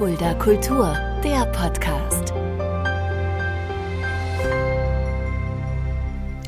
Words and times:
Fulda 0.00 0.32
Kultur, 0.32 0.96
der 1.22 1.44
Podcast. 1.52 2.32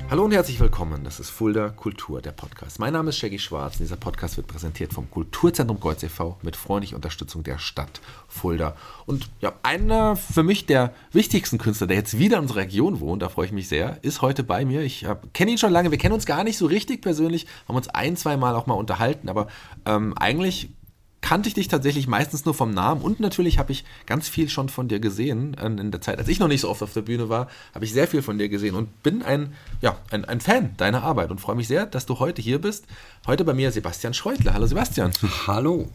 Hallo 0.09 0.25
und 0.25 0.33
herzlich 0.33 0.59
willkommen. 0.59 1.05
Das 1.05 1.21
ist 1.21 1.29
Fulda 1.29 1.69
Kultur, 1.69 2.23
der 2.23 2.33
Podcast. 2.33 2.79
Mein 2.79 2.95
Name 2.95 3.11
ist 3.11 3.19
Shaggy 3.19 3.39
Schwarz 3.39 3.77
dieser 3.77 3.97
Podcast 3.97 4.39
wird 4.39 4.47
präsentiert 4.47 4.95
vom 4.95 5.11
Kulturzentrum 5.11 5.79
Kreuz 5.79 6.03
e.V. 6.03 6.39
mit 6.41 6.57
freundlicher 6.57 6.97
Unterstützung 6.97 7.43
der 7.43 7.59
Stadt 7.59 8.01
Fulda. 8.27 8.75
Und 9.05 9.29
ja, 9.43 9.53
einer 9.63 10.17
für 10.17 10.43
mich 10.43 10.65
der 10.65 10.95
wichtigsten 11.13 11.59
Künstler, 11.59 11.89
der 11.89 11.99
jetzt 11.99 12.19
wieder 12.19 12.39
in 12.39 12.45
unserer 12.45 12.61
Region 12.61 13.01
wohnt, 13.01 13.21
da 13.21 13.29
freue 13.29 13.45
ich 13.45 13.53
mich 13.53 13.69
sehr, 13.69 13.99
ist 14.01 14.23
heute 14.23 14.45
bei 14.45 14.65
mir. 14.65 14.81
Ich 14.81 15.07
kenne 15.35 15.51
ihn 15.51 15.59
schon 15.59 15.73
lange, 15.73 15.91
wir 15.91 15.99
kennen 15.99 16.15
uns 16.15 16.25
gar 16.25 16.43
nicht 16.43 16.57
so 16.57 16.65
richtig 16.65 17.03
persönlich, 17.03 17.47
haben 17.69 17.77
uns 17.77 17.89
ein, 17.89 18.17
zwei 18.17 18.39
Mal 18.39 18.55
auch 18.55 18.67
mal 18.67 18.77
unterhalten, 18.77 19.29
aber 19.29 19.49
ähm, 19.85 20.15
eigentlich 20.17 20.71
kannte 21.23 21.49
ich 21.49 21.55
dich 21.55 21.69
tatsächlich 21.69 22.09
meistens 22.09 22.45
nur 22.45 22.53
vom 22.53 22.73
Namen 22.73 23.01
und 23.01 23.21
natürlich 23.21 23.59
habe 23.59 23.73
ich 23.73 23.85
ganz 24.07 24.29
viel 24.29 24.49
schon 24.49 24.69
von 24.69 24.89
dir 24.89 25.01
gesehen 25.01 25.55
in 25.55 25.91
der 25.91 26.01
Zeit, 26.01 26.19
als 26.19 26.29
ich 26.29 26.39
noch 26.39 26.49
nicht 26.49 26.61
so 26.61 26.69
oft 26.69 26.83
auf 26.83 26.93
der 26.93 27.03
Bühne 27.03 27.29
war, 27.29 27.49
habe 27.75 27.85
ich 27.85 27.93
sehr 27.93 28.09
viel 28.09 28.23
von 28.23 28.39
dir 28.39 28.49
gesehen 28.49 28.75
und 28.75 29.03
bin 29.03 29.23
ein, 29.23 29.55
ja, 29.81 29.97
ein, 30.11 30.25
ein 30.25 30.41
Fan 30.41 30.77
deiner 30.77 31.03
Arbeit 31.03 31.31
und 31.31 31.41
freue 31.41 31.57
mich 31.57 31.69
sehr, 31.69 31.87
dass 31.87 32.05
du 32.05 32.19
heute 32.19 32.43
hier 32.43 32.61
bist. 32.61 32.87
Heute 33.27 33.45
bei 33.45 33.55
mir 33.55 33.71
Sebastian 33.71 34.13
Schreutler. 34.13 34.53
Hallo 34.53 34.67
Sebastian. 34.67 35.13
Hallo. 35.47 35.89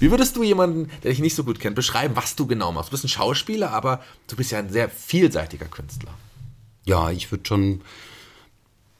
Wie 0.00 0.10
würdest 0.10 0.36
du 0.36 0.42
jemanden, 0.42 0.90
der 1.02 1.12
dich 1.12 1.20
nicht 1.20 1.36
so 1.36 1.44
gut 1.44 1.60
kennt, 1.60 1.76
beschreiben, 1.76 2.16
was 2.16 2.36
du 2.36 2.46
genau 2.46 2.72
machst? 2.72 2.88
Du 2.88 2.92
bist 2.92 3.04
ein 3.04 3.08
Schauspieler, 3.08 3.70
aber 3.70 4.02
du 4.26 4.36
bist 4.36 4.50
ja 4.52 4.58
ein 4.58 4.70
sehr 4.70 4.90
vielseitiger 4.90 5.66
Künstler. 5.66 6.12
Ja, 6.84 7.10
ich 7.10 7.30
würde 7.30 7.46
schon 7.46 7.80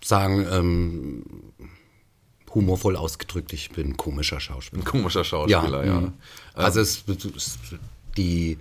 sagen, 0.02 0.46
ähm, 0.50 1.24
humorvoll 2.54 2.96
ausgedrückt, 2.96 3.52
ich 3.52 3.70
bin 3.70 3.90
ein 3.90 3.96
komischer 3.96 4.40
Schauspieler. 4.40 4.82
Ein 4.82 4.84
komischer 4.84 5.24
Schauspieler, 5.24 5.84
ja. 5.84 5.94
ja. 5.94 6.00
Mhm. 6.00 6.12
Also 6.54 6.80
es, 6.80 7.04
es, 7.08 7.58
die, 8.16 8.58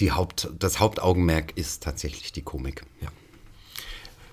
die 0.00 0.12
Haupt, 0.12 0.48
das 0.58 0.80
Hauptaugenmerk 0.80 1.56
ist 1.56 1.82
tatsächlich 1.82 2.32
die 2.32 2.42
Komik. 2.42 2.82
Ja. 3.00 3.08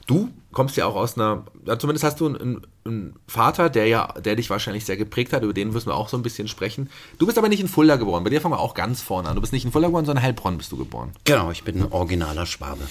Du 0.08 0.30
kommst 0.52 0.76
ja 0.76 0.86
auch 0.86 0.96
aus 0.96 1.18
einer, 1.18 1.46
zumindest 1.78 2.04
hast 2.04 2.20
du 2.20 2.28
einen, 2.28 2.68
einen, 2.84 3.16
Vater, 3.28 3.70
der 3.70 3.88
ja, 3.88 4.14
der 4.20 4.36
dich 4.36 4.50
wahrscheinlich 4.50 4.84
sehr 4.84 4.98
geprägt 4.98 5.32
hat, 5.32 5.44
über 5.44 5.54
den 5.54 5.72
müssen 5.72 5.88
wir 5.88 5.96
auch 5.96 6.10
so 6.10 6.18
ein 6.18 6.24
bisschen 6.24 6.48
sprechen. 6.48 6.90
Du 7.18 7.26
bist 7.26 7.38
aber 7.38 7.48
nicht 7.48 7.62
in 7.62 7.70
Fulda 7.70 7.96
geboren, 7.96 8.24
bei 8.24 8.30
dir 8.30 8.42
fangen 8.42 8.56
wir 8.56 8.60
auch 8.60 8.74
ganz 8.74 9.02
vorne 9.02 9.30
an. 9.30 9.36
Du 9.36 9.42
bist 9.42 9.54
nicht 9.54 9.64
in 9.64 9.72
Fulda 9.72 9.88
geboren, 9.88 10.06
sondern 10.06 10.22
in 10.22 10.28
Heilbronn 10.28 10.58
bist 10.58 10.72
du 10.72 10.78
geboren. 10.78 11.12
Genau, 11.24 11.52
ich 11.52 11.64
bin 11.64 11.82
ein 11.82 11.92
originaler 11.92 12.46
Schwabe. 12.46 12.82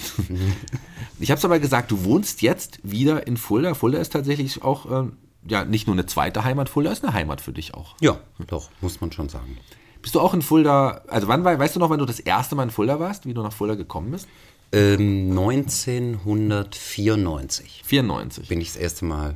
ich 1.19 1.29
habe 1.29 1.37
es 1.37 1.45
aber 1.45 1.59
gesagt, 1.59 1.91
du 1.91 2.03
wohnst 2.03 2.41
jetzt 2.41 2.79
wieder 2.83 3.27
in 3.27 3.37
Fulda. 3.37 3.73
Fulda 3.75 3.99
ist 3.99 4.13
tatsächlich 4.13 4.63
auch 4.63 4.89
äh, 4.89 5.07
ja 5.47 5.65
nicht 5.65 5.87
nur 5.87 5.95
eine 5.95 6.05
zweite 6.05 6.43
Heimat, 6.43 6.69
Fulda 6.69 6.91
ist 6.91 7.03
eine 7.03 7.13
Heimat 7.13 7.41
für 7.41 7.53
dich 7.53 7.73
auch. 7.73 7.95
Ja, 7.99 8.19
doch, 8.47 8.69
muss 8.81 9.01
man 9.01 9.11
schon 9.11 9.27
sagen. 9.29 9.57
Bist 10.01 10.15
du 10.15 10.19
auch 10.19 10.33
in 10.33 10.41
Fulda, 10.41 11.03
also 11.07 11.27
wann 11.27 11.43
war, 11.43 11.59
weißt 11.59 11.75
du 11.75 11.79
noch, 11.79 11.89
wann 11.89 11.99
du 11.99 12.05
das 12.05 12.19
erste 12.19 12.55
Mal 12.55 12.63
in 12.63 12.71
Fulda 12.71 12.99
warst, 12.99 13.25
wie 13.25 13.33
du 13.33 13.43
nach 13.43 13.53
Fulda 13.53 13.75
gekommen 13.75 14.11
bist? 14.11 14.27
Ähm, 14.71 15.31
1994. 15.31 17.81
94. 17.85 18.47
Bin 18.47 18.61
ich 18.61 18.69
das 18.69 18.77
erste 18.77 19.05
Mal, 19.05 19.35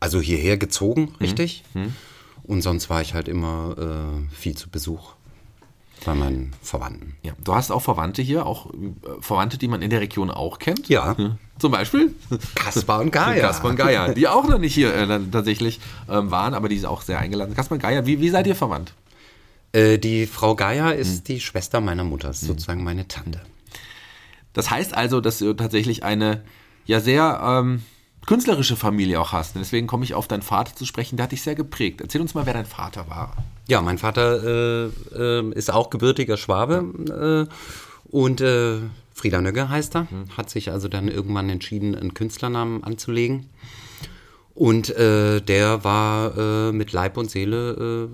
also 0.00 0.20
hierher 0.20 0.58
gezogen, 0.58 1.14
richtig? 1.20 1.62
Mhm. 1.74 1.94
Und 2.42 2.62
sonst 2.62 2.90
war 2.90 3.00
ich 3.00 3.14
halt 3.14 3.28
immer 3.28 3.76
äh, 3.78 4.34
viel 4.34 4.56
zu 4.56 4.68
Besuch 4.68 5.14
bei 6.04 6.14
meinen 6.14 6.52
Verwandten. 6.62 7.16
Ja, 7.22 7.32
du 7.42 7.54
hast 7.54 7.70
auch 7.70 7.82
Verwandte 7.82 8.22
hier, 8.22 8.46
auch 8.46 8.66
äh, 8.66 8.70
Verwandte, 9.20 9.58
die 9.58 9.68
man 9.68 9.82
in 9.82 9.90
der 9.90 10.00
Region 10.00 10.30
auch 10.30 10.58
kennt. 10.58 10.88
Ja. 10.88 11.16
Zum 11.58 11.72
Beispiel 11.72 12.14
Kaspar 12.54 13.00
und 13.00 13.10
Gaia. 13.12 13.46
Kaspar 13.46 13.70
und 13.70 13.76
Gaia, 13.76 14.12
die 14.12 14.28
auch 14.28 14.46
noch 14.46 14.58
nicht 14.58 14.74
hier 14.74 14.94
äh, 14.94 15.20
tatsächlich 15.30 15.80
ähm, 16.08 16.30
waren, 16.30 16.54
aber 16.54 16.68
die 16.68 16.76
ist 16.76 16.84
auch 16.84 17.02
sehr 17.02 17.18
eingeladen. 17.18 17.54
Kaspar 17.54 17.76
und 17.76 17.82
Gaia, 17.82 18.06
wie, 18.06 18.20
wie 18.20 18.28
seid 18.28 18.46
ihr 18.46 18.56
verwandt? 18.56 18.92
Äh, 19.72 19.98
die 19.98 20.26
Frau 20.26 20.54
Gaia 20.54 20.90
ist 20.90 21.18
hm. 21.18 21.24
die 21.24 21.40
Schwester 21.40 21.80
meiner 21.80 22.04
Mutter, 22.04 22.30
ist 22.30 22.42
hm. 22.42 22.48
sozusagen 22.48 22.84
meine 22.84 23.08
Tante. 23.08 23.40
Das 24.52 24.70
heißt 24.70 24.94
also, 24.94 25.20
dass 25.20 25.38
du 25.38 25.54
tatsächlich 25.54 26.02
eine 26.02 26.42
ja 26.86 27.00
sehr 27.00 27.40
ähm, 27.42 27.82
künstlerische 28.26 28.76
Familie 28.76 29.20
auch 29.20 29.32
hast. 29.32 29.54
Und 29.54 29.62
deswegen 29.62 29.86
komme 29.86 30.04
ich 30.04 30.14
auf 30.14 30.28
deinen 30.28 30.42
Vater 30.42 30.74
zu 30.74 30.84
sprechen, 30.84 31.16
der 31.16 31.24
hat 31.24 31.32
dich 31.32 31.42
sehr 31.42 31.54
geprägt. 31.54 32.00
Erzähl 32.00 32.20
uns 32.20 32.34
mal, 32.34 32.46
wer 32.46 32.54
dein 32.54 32.66
Vater 32.66 33.08
war. 33.08 33.36
Ja, 33.68 33.82
mein 33.82 33.98
Vater 33.98 34.44
äh, 34.44 34.90
äh, 35.14 35.52
ist 35.54 35.72
auch 35.72 35.90
gebürtiger 35.90 36.36
Schwabe 36.36 37.48
äh, 37.48 37.52
und 38.10 38.40
äh, 38.40 38.78
Frieda 39.12 39.40
Nögge 39.40 39.68
heißt 39.68 39.96
er. 39.96 40.02
Mhm. 40.02 40.36
Hat 40.36 40.50
sich 40.50 40.70
also 40.70 40.88
dann 40.88 41.08
irgendwann 41.08 41.48
entschieden, 41.48 41.94
einen 41.94 42.14
Künstlernamen 42.14 42.84
anzulegen. 42.84 43.46
Und 44.54 44.90
äh, 44.90 45.40
der 45.40 45.84
war 45.84 46.36
äh, 46.38 46.72
mit 46.72 46.92
Leib 46.92 47.16
und 47.16 47.30
Seele 47.30 48.08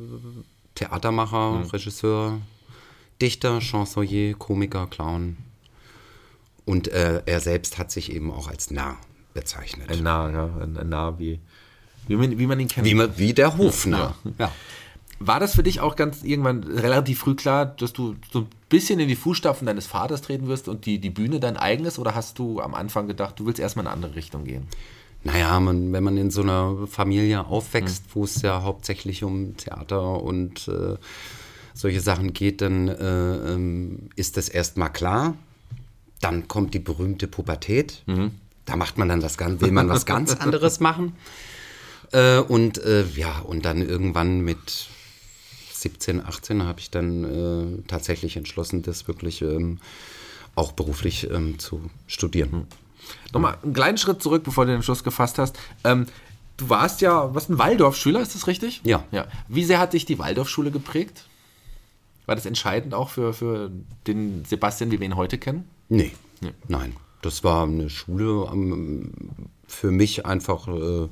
Theatermacher, 0.74 1.50
mhm. 1.50 1.66
Regisseur, 1.66 2.38
Dichter, 3.20 3.60
Chansonnier, 3.60 4.34
Komiker, 4.34 4.86
Clown. 4.86 5.36
Und 6.64 6.88
er 6.88 7.40
selbst 7.40 7.78
hat 7.78 7.90
sich 7.90 8.12
eben 8.12 8.30
auch 8.30 8.48
als 8.48 8.70
Narr 8.70 8.96
bezeichnet. 9.34 9.90
Ein 9.90 10.04
Narr, 10.04 10.30
ja. 10.30 10.44
Ein, 10.60 10.76
ein 10.76 10.88
Narr, 10.88 11.18
wie, 11.18 11.40
wie, 12.06 12.16
man, 12.16 12.38
wie 12.38 12.46
man 12.46 12.60
ihn 12.60 12.68
kennt. 12.68 12.86
Wie, 12.86 12.94
man, 12.94 13.16
wie 13.16 13.32
der 13.32 13.56
Hofnarr. 13.56 14.16
Ja. 14.24 14.46
ja. 14.46 14.52
War 15.26 15.40
das 15.40 15.54
für 15.54 15.62
dich 15.62 15.80
auch 15.80 15.96
ganz 15.96 16.22
irgendwann 16.22 16.64
relativ 16.64 17.20
früh 17.20 17.34
klar, 17.34 17.66
dass 17.66 17.92
du 17.92 18.16
so 18.32 18.40
ein 18.40 18.46
bisschen 18.68 18.98
in 18.98 19.08
die 19.08 19.16
Fußstapfen 19.16 19.66
deines 19.66 19.86
Vaters 19.86 20.22
treten 20.22 20.48
wirst 20.48 20.68
und 20.68 20.86
die, 20.86 20.98
die 20.98 21.10
Bühne 21.10 21.40
dein 21.40 21.56
eigenes? 21.56 21.98
Oder 21.98 22.14
hast 22.14 22.38
du 22.38 22.60
am 22.60 22.74
Anfang 22.74 23.06
gedacht, 23.06 23.38
du 23.38 23.46
willst 23.46 23.60
erstmal 23.60 23.84
in 23.84 23.88
eine 23.88 23.94
andere 23.94 24.16
Richtung 24.16 24.44
gehen? 24.44 24.66
Naja, 25.24 25.60
man, 25.60 25.92
wenn 25.92 26.02
man 26.02 26.16
in 26.16 26.30
so 26.30 26.42
einer 26.42 26.86
Familie 26.88 27.46
aufwächst, 27.46 28.06
mhm. 28.06 28.10
wo 28.14 28.24
es 28.24 28.42
ja 28.42 28.62
hauptsächlich 28.62 29.22
um 29.22 29.56
Theater 29.56 30.20
und 30.22 30.66
äh, 30.66 30.96
solche 31.74 32.00
Sachen 32.00 32.32
geht, 32.32 32.60
dann 32.60 32.88
äh, 32.88 33.52
ähm, 33.54 34.10
ist 34.16 34.36
das 34.36 34.48
erstmal 34.48 34.92
klar. 34.92 35.36
Dann 36.20 36.48
kommt 36.48 36.74
die 36.74 36.80
berühmte 36.80 37.28
Pubertät. 37.28 38.02
Mhm. 38.06 38.32
Da 38.64 38.76
macht 38.76 38.98
man 38.98 39.08
dann 39.08 39.22
was 39.22 39.38
ganz, 39.38 39.60
will 39.60 39.72
man 39.72 39.88
was 39.88 40.06
ganz 40.06 40.34
anderes 40.34 40.80
machen. 40.80 41.14
Äh, 42.12 42.38
und 42.38 42.78
äh, 42.78 43.04
ja, 43.14 43.38
und 43.40 43.64
dann 43.64 43.80
irgendwann 43.80 44.40
mit 44.40 44.88
17, 45.82 46.24
18 46.24 46.62
habe 46.64 46.80
ich 46.80 46.90
dann 46.90 47.24
äh, 47.24 47.82
tatsächlich 47.88 48.36
entschlossen, 48.36 48.82
das 48.82 49.08
wirklich 49.08 49.42
ähm, 49.42 49.78
auch 50.54 50.72
beruflich 50.72 51.30
ähm, 51.30 51.58
zu 51.58 51.90
studieren. 52.06 52.52
Hm. 52.52 52.66
Nochmal 53.32 53.58
einen 53.62 53.72
kleinen 53.72 53.98
Schritt 53.98 54.22
zurück, 54.22 54.44
bevor 54.44 54.66
du 54.66 54.72
den 54.72 54.82
Schluss 54.82 55.04
gefasst 55.04 55.38
hast. 55.38 55.58
Ähm, 55.84 56.06
du 56.56 56.68
warst 56.68 57.00
ja, 57.00 57.34
was 57.34 57.48
ein 57.48 57.58
Waldorfschüler, 57.58 58.20
ist 58.20 58.34
das 58.34 58.46
richtig? 58.46 58.80
Ja. 58.84 59.04
ja. 59.10 59.26
Wie 59.48 59.64
sehr 59.64 59.78
hat 59.78 59.92
dich 59.92 60.04
die 60.04 60.18
Waldorfschule 60.18 60.70
geprägt? 60.70 61.26
War 62.26 62.36
das 62.36 62.46
entscheidend 62.46 62.94
auch 62.94 63.08
für, 63.08 63.32
für 63.34 63.70
den 64.06 64.44
Sebastian, 64.44 64.90
wie 64.92 65.00
wir 65.00 65.06
ihn 65.06 65.16
heute 65.16 65.38
kennen? 65.38 65.68
Nee, 65.88 66.12
nee. 66.40 66.52
nein. 66.68 66.96
Das 67.20 67.44
war 67.44 67.64
eine 67.64 67.88
Schule 67.88 68.48
ähm, 68.52 69.12
für 69.66 69.90
mich 69.90 70.26
einfach 70.26 70.68
äh, 70.68 71.04
äh 71.04 71.08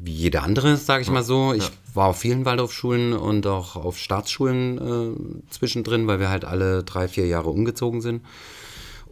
wie 0.00 0.12
jede 0.12 0.42
andere, 0.42 0.76
sage 0.76 1.02
ich 1.02 1.10
mal 1.10 1.22
so. 1.22 1.52
Ich 1.52 1.64
ja. 1.64 1.70
war 1.94 2.06
auf 2.08 2.18
vielen 2.18 2.44
Waldorfschulen 2.44 3.12
und 3.12 3.46
auch 3.46 3.76
auf 3.76 3.98
Staatsschulen 3.98 4.78
äh, 4.78 5.50
zwischendrin, 5.50 6.06
weil 6.06 6.20
wir 6.20 6.30
halt 6.30 6.44
alle 6.44 6.84
drei, 6.84 7.08
vier 7.08 7.26
Jahre 7.26 7.50
umgezogen 7.50 8.00
sind. 8.00 8.22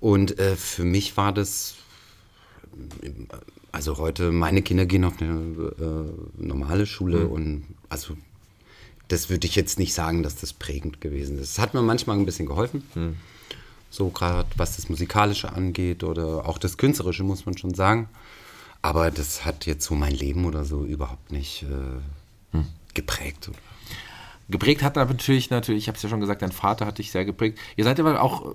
Und 0.01 0.39
äh, 0.39 0.57
für 0.57 0.85
mich 0.85 1.17
war 1.17 1.33
das, 1.33 1.75
also 3.73 3.99
heute, 3.99 4.31
meine 4.33 4.63
Kinder 4.63 4.87
gehen 4.87 5.05
auf 5.05 5.21
eine 5.21 5.73
äh, 5.81 6.43
normale 6.43 6.87
Schule 6.87 7.21
mhm. 7.21 7.31
und 7.31 7.65
also 7.89 8.17
das 9.09 9.31
würde 9.31 9.47
ich 9.47 9.55
jetzt 9.55 9.79
nicht 9.79 9.95
sagen, 9.95 10.23
dass 10.23 10.37
das 10.37 10.53
prägend 10.53 11.01
gewesen 11.01 11.39
ist. 11.39 11.53
Es 11.53 11.59
hat 11.59 11.75
mir 11.75 11.83
manchmal 11.83 12.19
ein 12.19 12.27
bisschen 12.27 12.47
geholfen. 12.47 12.83
Mhm. 12.95 13.17
So 13.89 14.11
gerade 14.11 14.49
was 14.57 14.77
das 14.77 14.89
Musikalische 14.89 15.53
angeht 15.53 16.03
oder 16.03 16.49
auch 16.49 16.59
das 16.59 16.77
Künstlerische, 16.77 17.23
muss 17.23 17.47
man 17.47 17.57
schon 17.57 17.73
sagen. 17.73 18.09
Aber 18.83 19.11
das 19.11 19.45
hat 19.45 19.67
jetzt 19.67 19.85
so 19.85 19.95
mein 19.95 20.15
Leben 20.15 20.45
oder 20.45 20.65
so 20.65 20.85
überhaupt 20.85 21.33
nicht 21.33 21.65
äh, 21.65 22.57
hm. 22.57 22.67
geprägt. 22.95 23.51
Geprägt 24.49 24.83
hat 24.83 24.97
natürlich, 24.97 25.51
natürlich, 25.51 25.85
ich 25.85 25.89
habe 25.89 25.97
es 25.97 26.03
ja 26.03 26.09
schon 26.09 26.21
gesagt, 26.21 26.43
dein 26.43 26.53
Vater 26.53 26.87
hat 26.87 26.99
dich 26.99 27.11
sehr 27.11 27.25
geprägt. 27.25 27.59
Ihr 27.77 27.83
seid 27.83 27.99
aber 27.99 28.23
auch 28.23 28.55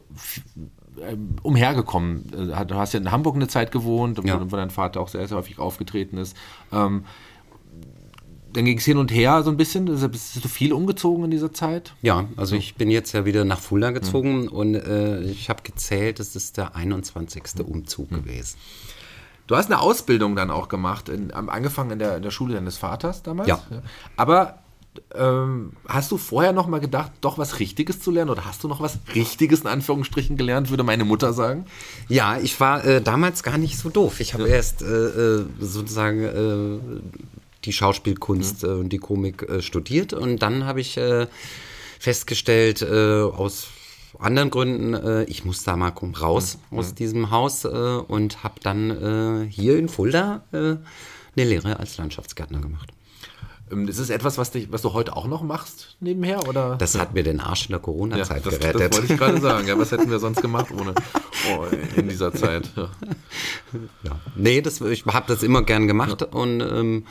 äh, 0.99 1.17
umhergekommen. 1.41 2.51
Äh, 2.51 2.65
du 2.65 2.75
hast 2.75 2.93
ja 2.93 2.99
in 2.99 3.11
Hamburg 3.11 3.35
eine 3.35 3.49
Zeit 3.49 3.71
gewohnt, 3.71 4.21
ja. 4.23 4.39
wo 4.39 4.55
dein 4.55 4.69
Vater 4.69 5.01
auch 5.01 5.09
sehr, 5.09 5.27
sehr 5.27 5.37
häufig 5.37 5.59
aufgetreten 5.59 6.17
ist. 6.17 6.35
Ähm, 6.71 7.05
dann 8.53 8.65
ging 8.65 8.77
es 8.77 8.85
hin 8.85 8.97
und 8.97 9.11
her 9.11 9.43
so 9.43 9.49
ein 9.49 9.57
bisschen. 9.57 9.85
Bist 9.85 10.43
du 10.43 10.47
viel 10.47 10.73
umgezogen 10.73 11.23
in 11.25 11.31
dieser 11.31 11.53
Zeit? 11.53 11.93
Ja, 12.01 12.27
also 12.35 12.55
ich 12.55 12.75
bin 12.75 12.89
jetzt 12.89 13.13
ja 13.13 13.25
wieder 13.25 13.45
nach 13.45 13.59
Fulda 13.59 13.91
gezogen 13.91 14.43
mhm. 14.43 14.47
und 14.49 14.75
äh, 14.75 15.21
ich 15.23 15.49
habe 15.49 15.63
gezählt, 15.63 16.19
es 16.19 16.35
ist 16.35 16.57
der 16.57 16.75
21. 16.75 17.43
Mhm. 17.57 17.65
Umzug 17.65 18.11
mhm. 18.11 18.23
gewesen. 18.23 18.57
Du 19.51 19.57
hast 19.57 19.65
eine 19.65 19.81
Ausbildung 19.81 20.37
dann 20.37 20.49
auch 20.49 20.69
gemacht, 20.69 21.09
in, 21.09 21.33
angefangen 21.33 21.91
in 21.91 21.99
der, 21.99 22.15
in 22.15 22.23
der 22.23 22.31
Schule 22.31 22.53
deines 22.53 22.77
Vaters 22.77 23.21
damals. 23.21 23.49
Ja. 23.49 23.61
Aber 24.15 24.59
ähm, 25.13 25.73
hast 25.89 26.09
du 26.09 26.17
vorher 26.17 26.53
noch 26.53 26.67
mal 26.67 26.79
gedacht, 26.79 27.11
doch 27.19 27.37
was 27.37 27.59
Richtiges 27.59 27.99
zu 27.99 28.11
lernen 28.11 28.29
oder 28.29 28.45
hast 28.45 28.63
du 28.63 28.69
noch 28.69 28.79
was 28.79 28.99
Richtiges 29.13 29.59
in 29.59 29.67
Anführungsstrichen 29.67 30.37
gelernt, 30.37 30.69
würde 30.69 30.83
meine 30.83 31.03
Mutter 31.03 31.33
sagen? 31.33 31.65
Ja, 32.07 32.37
ich 32.39 32.61
war 32.61 32.85
äh, 32.85 33.01
damals 33.01 33.43
gar 33.43 33.57
nicht 33.57 33.77
so 33.77 33.89
doof. 33.89 34.21
Ich 34.21 34.33
habe 34.33 34.47
ja. 34.47 34.55
erst 34.55 34.83
äh, 34.83 34.85
äh 34.85 35.45
sozusagen 35.59 36.23
äh, 36.23 37.01
die 37.65 37.73
Schauspielkunst 37.73 38.63
mhm. 38.63 38.79
und 38.79 38.89
die 38.89 38.99
Komik 38.99 39.43
äh, 39.49 39.61
studiert 39.61 40.13
und 40.13 40.41
dann 40.41 40.63
habe 40.63 40.79
ich 40.79 40.97
festgestellt, 41.99 42.81
äh, 42.83 43.21
aus 43.21 43.67
anderen 44.19 44.49
Gründen, 44.49 44.93
äh, 44.93 45.23
ich 45.23 45.45
muss 45.45 45.63
da 45.63 45.75
mal 45.75 45.93
raus 46.21 46.57
mhm. 46.69 46.79
aus 46.79 46.93
diesem 46.93 47.31
Haus 47.31 47.65
äh, 47.65 47.67
und 47.69 48.43
habe 48.43 48.55
dann 48.61 48.89
äh, 48.89 49.49
hier 49.49 49.77
in 49.77 49.89
Fulda 49.89 50.43
äh, 50.51 50.57
eine 50.57 50.79
Lehre 51.35 51.79
als 51.79 51.97
Landschaftsgärtner 51.97 52.59
gemacht. 52.59 52.91
Ähm, 53.71 53.87
ist 53.87 53.99
es 53.99 54.09
etwas, 54.09 54.37
was, 54.37 54.51
dich, 54.51 54.71
was 54.71 54.81
du 54.81 54.93
heute 54.93 55.15
auch 55.15 55.27
noch 55.27 55.43
machst 55.43 55.95
nebenher? 55.99 56.47
Oder? 56.47 56.75
Das 56.75 56.97
hat 56.97 57.13
mir 57.13 57.23
den 57.23 57.39
Arsch 57.39 57.67
in 57.67 57.71
der 57.71 57.79
Corona-Zeit 57.79 58.45
ja, 58.45 58.51
gerettet. 58.51 58.81
Das 58.81 58.99
wollte 58.99 59.13
ich 59.13 59.19
gerade 59.19 59.39
sagen. 59.39 59.67
Ja, 59.67 59.79
was 59.79 59.91
hätten 59.91 60.09
wir 60.09 60.19
sonst 60.19 60.41
gemacht 60.41 60.67
ohne 60.79 60.93
oh, 61.49 61.65
in 61.95 62.09
dieser 62.09 62.33
Zeit? 62.33 62.69
Ja. 62.75 62.89
ja. 64.03 64.19
Nee, 64.35 64.61
das, 64.61 64.81
ich 64.81 65.05
habe 65.05 65.25
das 65.27 65.43
immer 65.43 65.63
gern 65.63 65.87
gemacht 65.87 66.23
und 66.23 66.61
ähm, 66.61 67.05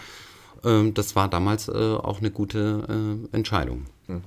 ähm, 0.65 0.95
das 0.95 1.17
war 1.17 1.29
damals 1.29 1.69
äh, 1.69 1.73
auch 1.73 2.19
eine 2.19 2.31
gute 2.31 3.29
äh, 3.33 3.37
Entscheidung. 3.37 3.87
Hm. 4.07 4.23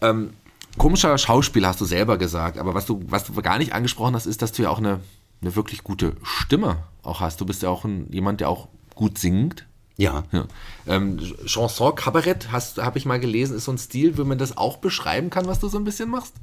Ähm, 0.00 0.30
komischer 0.76 1.16
Schauspieler 1.18 1.68
hast 1.68 1.80
du 1.80 1.84
selber 1.84 2.18
gesagt, 2.18 2.58
aber 2.58 2.74
was 2.74 2.86
du, 2.86 3.00
was 3.08 3.24
du 3.24 3.32
gar 3.40 3.58
nicht 3.58 3.72
angesprochen 3.72 4.14
hast, 4.14 4.26
ist, 4.26 4.42
dass 4.42 4.52
du 4.52 4.62
ja 4.62 4.70
auch 4.70 4.78
eine, 4.78 5.00
eine 5.40 5.56
wirklich 5.56 5.82
gute 5.84 6.16
Stimme 6.22 6.84
auch 7.02 7.20
hast. 7.20 7.40
Du 7.40 7.46
bist 7.46 7.62
ja 7.62 7.68
auch 7.68 7.84
ein, 7.84 8.10
jemand, 8.12 8.40
der 8.40 8.48
auch 8.48 8.68
gut 8.94 9.18
singt. 9.18 9.66
Ja. 9.96 10.22
ja. 10.30 10.46
Ähm, 10.86 11.18
Chanson, 11.44 11.94
Kabarett, 11.94 12.52
habe 12.52 12.98
ich 12.98 13.04
mal 13.04 13.18
gelesen, 13.18 13.56
ist 13.56 13.64
so 13.64 13.72
ein 13.72 13.78
Stil, 13.78 14.16
wie 14.16 14.24
man 14.24 14.38
das 14.38 14.56
auch 14.56 14.76
beschreiben 14.76 15.28
kann, 15.28 15.46
was 15.46 15.58
du 15.58 15.68
so 15.68 15.76
ein 15.76 15.84
bisschen 15.84 16.08
machst? 16.08 16.34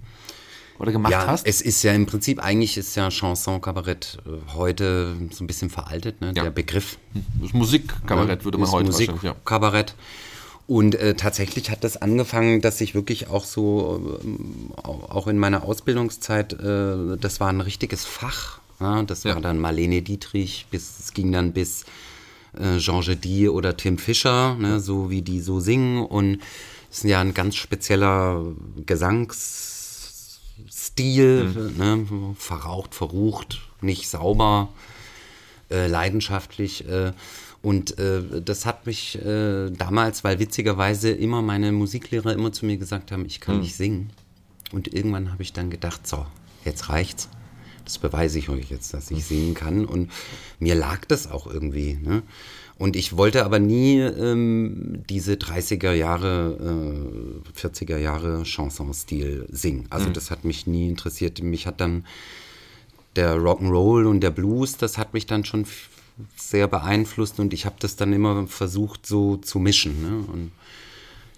Oder 0.77 0.91
gemacht 0.91 1.13
ja, 1.13 1.25
hast? 1.25 1.47
Es 1.47 1.61
ist 1.61 1.81
ja 1.83 1.93
im 1.93 2.05
Prinzip, 2.05 2.43
eigentlich 2.43 2.75
ist 2.77 2.95
ja 2.95 3.09
Chanson, 3.09 3.61
Kabarett 3.61 4.17
äh, 4.25 4.53
heute 4.53 5.15
so 5.31 5.43
ein 5.43 5.47
bisschen 5.47 5.69
veraltet, 5.69 6.19
ne? 6.19 6.33
Ja. 6.35 6.43
der 6.43 6.49
Begriff. 6.51 6.97
Das 7.41 7.53
Musikkabarett 7.53 8.43
würde 8.43 8.57
man 8.57 8.69
heute 8.69 8.87
Musik 8.87 9.11
ja. 9.23 9.35
Kabarett. 9.45 9.95
Und 10.67 10.95
äh, 10.95 11.13
tatsächlich 11.13 11.69
hat 11.69 11.83
das 11.83 11.97
angefangen, 11.97 12.59
dass 12.59 12.81
ich 12.81 12.95
wirklich 12.95 13.27
auch 13.27 13.45
so, 13.45 14.19
äh, 14.23 14.81
auch 14.83 15.27
in 15.27 15.37
meiner 15.37 15.63
Ausbildungszeit, 15.63 16.53
äh, 16.53 17.17
das 17.17 17.39
war 17.39 17.49
ein 17.49 17.61
richtiges 17.61 18.03
Fach. 18.05 18.59
Ja? 18.79 19.03
Das 19.03 19.25
war 19.25 19.39
dann 19.41 19.59
Marlene 19.59 20.01
Dietrich, 20.01 20.65
bis, 20.71 20.97
es 20.99 21.13
ging 21.13 21.31
dann 21.31 21.53
bis 21.53 21.85
äh, 22.59 22.79
Jean 22.79 23.01
Gedi 23.01 23.47
oder 23.47 23.77
Tim 23.77 23.99
Fischer, 23.99 24.55
ne, 24.55 24.79
so 24.79 25.11
wie 25.11 25.21
die 25.21 25.41
so 25.41 25.59
singen. 25.59 26.03
Und 26.03 26.39
es 26.89 26.97
ist 26.99 27.03
ja 27.03 27.21
ein 27.21 27.35
ganz 27.35 27.55
spezieller 27.55 28.43
Gesangsstil, 28.85 31.43
mhm. 31.43 31.77
ne, 31.77 32.07
verraucht, 32.37 32.95
verrucht, 32.95 33.61
nicht 33.81 34.07
sauber, 34.09 34.69
äh, 35.69 35.85
leidenschaftlich. 35.87 36.85
Und 37.65 37.97
äh, 37.97 38.21
das 38.43 38.67
hat 38.67 38.85
mich 38.85 39.17
äh, 39.25 39.71
damals, 39.71 40.23
weil 40.23 40.37
witzigerweise 40.37 41.09
immer 41.09 41.41
meine 41.41 41.71
Musiklehrer 41.71 42.31
immer 42.31 42.51
zu 42.51 42.63
mir 42.67 42.77
gesagt 42.77 43.11
haben, 43.11 43.25
ich 43.25 43.41
kann 43.41 43.55
mhm. 43.55 43.61
nicht 43.61 43.75
singen. 43.75 44.11
Und 44.71 44.93
irgendwann 44.93 45.31
habe 45.31 45.41
ich 45.41 45.51
dann 45.51 45.71
gedacht, 45.71 46.05
so, 46.05 46.27
jetzt 46.63 46.89
reicht's. 46.89 47.27
Das 47.83 47.97
beweise 47.97 48.37
ich 48.37 48.49
euch 48.49 48.69
jetzt, 48.69 48.93
dass 48.93 49.09
ich 49.09 49.25
singen 49.25 49.55
kann. 49.55 49.85
Und 49.85 50.11
mir 50.59 50.75
lag 50.75 51.05
das 51.05 51.25
auch 51.25 51.47
irgendwie. 51.47 51.95
Ne? 51.95 52.21
Und 52.77 52.95
ich 52.95 53.17
wollte 53.17 53.43
aber 53.43 53.57
nie 53.57 53.97
ähm, 53.97 55.01
diese 55.09 55.33
30er 55.33 55.93
Jahre, 55.93 57.41
äh, 57.57 57.59
40er 57.59 57.97
Jahre 57.97 58.45
Chansonstil 58.45 59.47
singen. 59.49 59.87
Also 59.89 60.09
mhm. 60.09 60.13
das 60.13 60.29
hat 60.29 60.45
mich 60.45 60.67
nie 60.67 60.87
interessiert. 60.87 61.41
Mich 61.41 61.65
hat 61.65 61.81
dann 61.81 62.05
der 63.15 63.37
Rock'n'Roll 63.37 64.05
und 64.05 64.19
der 64.19 64.29
Blues, 64.29 64.77
das 64.77 64.99
hat 64.99 65.15
mich 65.15 65.25
dann 65.25 65.45
schon 65.45 65.65
sehr 66.35 66.67
beeinflusst 66.67 67.39
und 67.39 67.53
ich 67.53 67.65
habe 67.65 67.75
das 67.79 67.95
dann 67.95 68.13
immer 68.13 68.47
versucht 68.47 69.05
so 69.05 69.37
zu 69.37 69.59
mischen. 69.59 70.01
Ne? 70.01 70.25
Und 70.31 70.51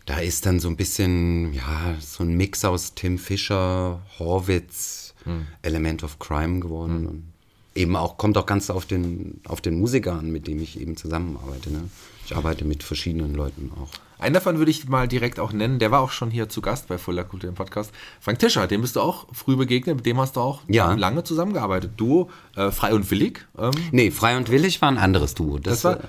da 0.05 0.19
ist 0.19 0.45
dann 0.45 0.59
so 0.59 0.69
ein 0.69 0.77
bisschen, 0.77 1.53
ja, 1.53 1.95
so 1.99 2.23
ein 2.23 2.35
Mix 2.35 2.63
aus 2.63 2.93
Tim 2.93 3.17
Fischer, 3.17 4.01
Horwitz, 4.19 5.13
hm. 5.23 5.47
Element 5.61 6.03
of 6.03 6.19
Crime 6.19 6.59
geworden. 6.59 6.97
Hm. 6.99 7.07
Und 7.07 7.33
eben 7.75 7.95
auch, 7.95 8.17
kommt 8.17 8.37
auch 8.37 8.45
ganz 8.45 8.69
auf 8.69 8.85
den, 8.85 9.41
auf 9.45 9.61
den 9.61 9.79
Musiker 9.79 10.13
an, 10.13 10.31
mit 10.31 10.47
dem 10.47 10.61
ich 10.61 10.79
eben 10.79 10.97
zusammenarbeite. 10.97 11.71
Ne? 11.71 11.89
Ich 12.25 12.35
arbeite 12.35 12.65
mit 12.65 12.83
verschiedenen 12.83 13.33
Leuten 13.33 13.71
auch. 13.79 13.91
Einen 14.19 14.33
davon 14.33 14.57
würde 14.57 14.71
ich 14.71 14.87
mal 14.87 15.07
direkt 15.07 15.39
auch 15.39 15.51
nennen, 15.51 15.79
der 15.79 15.91
war 15.91 16.01
auch 16.01 16.11
schon 16.11 16.31
hier 16.31 16.49
zu 16.49 16.61
Gast 16.61 16.87
bei 16.87 16.97
Fuller 16.97 17.23
Kultur 17.23 17.49
im 17.49 17.55
Podcast. 17.55 17.91
Frank 18.19 18.39
Tischer, 18.39 18.67
dem 18.67 18.81
bist 18.81 18.95
du 18.95 19.01
auch 19.01 19.27
früh 19.31 19.55
begegnet, 19.55 19.97
mit 19.97 20.05
dem 20.05 20.19
hast 20.19 20.35
du 20.35 20.41
auch 20.41 20.61
ja. 20.67 20.93
lange 20.93 21.23
zusammengearbeitet. 21.23 21.91
Duo, 21.97 22.29
äh, 22.55 22.71
Frei 22.71 22.93
und 22.93 23.09
Willig? 23.11 23.47
Ähm. 23.57 23.71
Nee, 23.91 24.11
Frei 24.11 24.37
und 24.37 24.49
Willig 24.49 24.81
war 24.81 24.89
ein 24.89 24.97
anderes 24.97 25.35
Duo. 25.35 25.59
Das, 25.59 25.81
das 25.81 25.83
war. 25.83 26.03
Äh, 26.03 26.07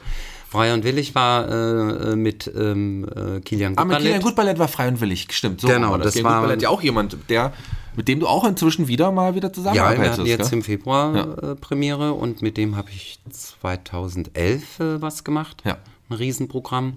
Frei 0.51 0.73
und 0.73 0.83
Willig 0.83 1.15
war 1.15 1.47
äh, 1.47 2.17
mit 2.17 2.51
ähm, 2.57 3.05
äh, 3.05 3.41
Kilian 3.41 3.77
Gutballett. 3.77 3.79
Ah, 3.79 3.85
mit 3.85 3.99
Kilian 3.99 4.23
Gutballett 4.23 4.59
war 4.59 4.69
Frei 4.69 4.89
und 4.89 4.99
Willig, 5.03 5.27
stimmt. 5.31 5.61
So 5.61 5.69
genau, 5.69 5.91
war 5.91 5.99
das, 5.99 6.15
das 6.15 6.25
war 6.25 6.41
Gutballett 6.41 6.63
ja 6.63 6.71
auch 6.71 6.81
jemand, 6.81 7.19
der 7.29 7.53
mit 7.99 8.07
dem 8.07 8.21
du 8.21 8.29
auch 8.29 8.45
inzwischen 8.45 8.87
wieder 8.87 9.11
mal 9.11 9.35
wieder 9.35 9.53
zusammenarbeitest. 9.53 9.99
Ja, 9.99 10.05
wir 10.05 10.13
hatten 10.13 10.27
jetzt 10.27 10.51
gell? 10.51 10.59
im 10.59 10.65
Februar 10.65 11.17
ja. 11.17 11.51
äh, 11.51 11.55
Premiere 11.57 12.13
und 12.15 12.43
mit 12.43 12.57
dem 12.57 12.77
habe 12.77 12.91
ich 12.91 13.19
2011 13.29 14.81
äh, 14.81 15.03
was 15.03 15.25
gemacht. 15.25 15.63
Ja. 15.67 15.79
Ein 16.09 16.15
Riesenprogramm. 16.15 16.95